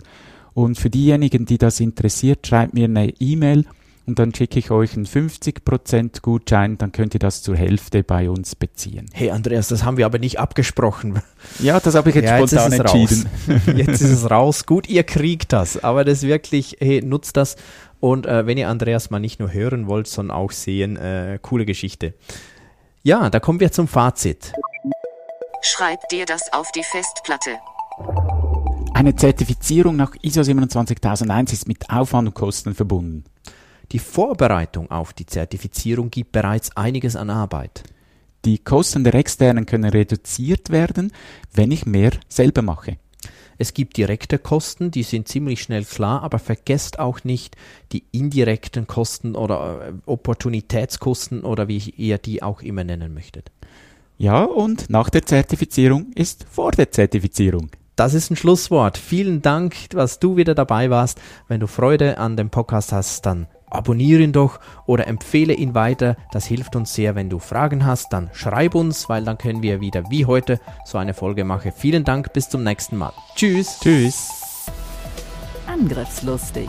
Und 0.55 0.79
für 0.79 0.91
diejenigen, 0.91 1.47
die 1.47 1.59
das 1.59 1.81
interessiert, 1.81 2.47
schreibt 2.47 2.75
mir 2.75 2.85
eine 2.85 3.09
E-Mail 3.21 3.65
und 4.07 4.19
dann 4.19 4.35
schicke 4.35 4.59
ich 4.59 4.71
euch 4.71 4.95
einen 4.95 5.07
50% 5.07 6.23
Gutschein, 6.23 6.79
dann 6.79 6.93
könnt 6.93 7.15
ihr 7.15 7.21
das 7.21 7.43
zur 7.43 7.57
Hälfte 7.57 8.03
bei 8.03 8.29
uns 8.29 8.57
beziehen. 8.57 9.07
Hey 9.13 9.31
Andreas, 9.31 9.69
das 9.69 9.85
haben 9.85 9.97
wir 9.97 10.07
aber 10.07 10.19
nicht 10.19 10.39
abgesprochen. 10.39 11.23
Ja, 11.61 11.81
das 11.81 11.95
habe 11.95 12.11
ich 12.11 12.17
jetzt 12.17 12.27
ja, 12.27 12.37
spontan 12.39 12.73
jetzt 12.73 12.81
entschieden. 12.81 13.29
jetzt 13.77 14.01
ist 14.01 14.11
es 14.11 14.31
raus. 14.31 14.67
Gut, 14.67 14.89
ihr 14.89 15.05
kriegt 15.05 15.53
das, 15.53 15.83
aber 15.83 16.05
das 16.05 16.23
wirklich, 16.23 16.77
hey, 16.81 17.03
nutzt 17.03 17.37
das. 17.37 17.57
Und 18.01 18.27
äh, 18.27 18.47
wenn 18.47 18.59
ihr 18.59 18.69
Andreas 18.69 19.11
mal 19.11 19.21
nicht 19.21 19.39
nur 19.39 19.53
hören 19.53 19.87
wollt, 19.87 20.09
sondern 20.09 20.37
auch 20.37 20.51
sehen, 20.51 20.97
äh, 20.97 21.39
coole 21.41 21.65
Geschichte. 21.65 22.15
Ja, 23.03 23.31
da 23.31 23.39
kommen 23.39 23.61
wir 23.61 23.71
zum 23.71 23.87
Fazit. 23.87 24.53
Schreib 25.63 26.09
dir 26.09 26.27
das 26.27 26.53
auf 26.53 26.73
die 26.73 26.83
Festplatte. 26.83 27.51
Eine 28.95 29.15
Zertifizierung 29.15 29.97
nach 29.97 30.15
ISO 30.23 30.43
27001 30.43 31.53
ist 31.53 31.69
mit 31.69 31.91
Aufwand 31.91 32.29
und 32.29 32.35
Kosten 32.35 32.75
verbunden. 32.75 33.25
Die 33.93 33.99
Vorbereitung 33.99 34.91
auf 34.91 35.13
die 35.13 35.27
Zertifizierung 35.27 36.11
gibt 36.11 36.33
bereits 36.33 36.75
einiges 36.79 37.15
an 37.15 37.29
Arbeit. 37.29 37.83
Die 38.47 38.59
Kosten 38.59 39.05
der 39.05 39.15
Externen 39.15 39.67
können 39.67 39.91
reduziert 39.91 40.71
werden, 40.71 41.13
wenn 41.53 41.71
ich 41.71 41.85
mehr 41.85 42.13
selber 42.27 42.63
mache. 42.63 42.97
Es 43.59 43.75
gibt 43.75 43.99
direkte 43.99 44.39
Kosten, 44.39 44.91
die 44.91 45.03
sind 45.03 45.29
ziemlich 45.29 45.63
schnell 45.63 45.85
klar, 45.85 46.23
aber 46.23 46.39
vergesst 46.39 46.99
auch 46.99 47.23
nicht 47.23 47.55
die 47.93 48.03
indirekten 48.11 48.87
Kosten 48.87 49.37
oder 49.37 49.89
äh, 49.89 49.93
Opportunitätskosten 50.07 51.45
oder 51.45 51.69
wie 51.69 51.79
ihr 51.97 52.17
die 52.17 52.43
auch 52.43 52.63
immer 52.63 52.83
nennen 52.85 53.13
möchtet. 53.13 53.53
Ja, 54.17 54.43
und 54.43 54.89
nach 54.89 55.11
der 55.11 55.27
Zertifizierung 55.27 56.13
ist 56.15 56.47
vor 56.51 56.73
der 56.73 56.91
Zertifizierung. 56.91 57.71
Das 57.95 58.15
ist 58.15 58.31
ein 58.31 58.37
Schlusswort. 58.37 58.97
Vielen 58.97 59.43
Dank, 59.43 59.91
dass 59.91 60.19
du 60.19 60.37
wieder 60.37 60.55
dabei 60.55 60.89
warst. 60.89 61.21
Wenn 61.47 61.61
du 61.61 61.67
Freude 61.67 62.17
an 62.17 62.39
dem 62.39 62.49
Podcast 62.49 62.91
hast, 62.91 63.27
dann 63.27 63.47
abonniere 63.75 64.23
ihn 64.23 64.33
doch 64.33 64.61
oder 64.87 65.07
empfehle 65.07 65.55
ihn 65.55 65.75
weiter. 65.75 66.17
Das 66.31 66.47
hilft 66.47 66.77
uns 66.77 66.95
sehr. 66.95 67.15
Wenn 67.15 67.31
du 67.31 67.39
Fragen 67.39 67.85
hast, 67.85 68.13
dann 68.13 68.31
schreib 68.33 68.75
uns, 68.75 69.09
weil 69.09 69.25
dann 69.25 69.39
können 69.39 69.63
wir 69.63 69.81
wieder 69.81 70.05
wie 70.11 70.27
heute 70.27 70.61
so 70.85 70.99
eine 70.99 71.15
Folge 71.15 71.45
machen. 71.45 71.73
Vielen 71.75 72.05
Dank, 72.05 72.33
bis 72.33 72.49
zum 72.49 72.63
nächsten 72.63 72.97
Mal. 72.97 73.13
Tschüss. 73.37 73.79
Tschüss. 73.81 74.29
Angriffslustig 75.67 76.69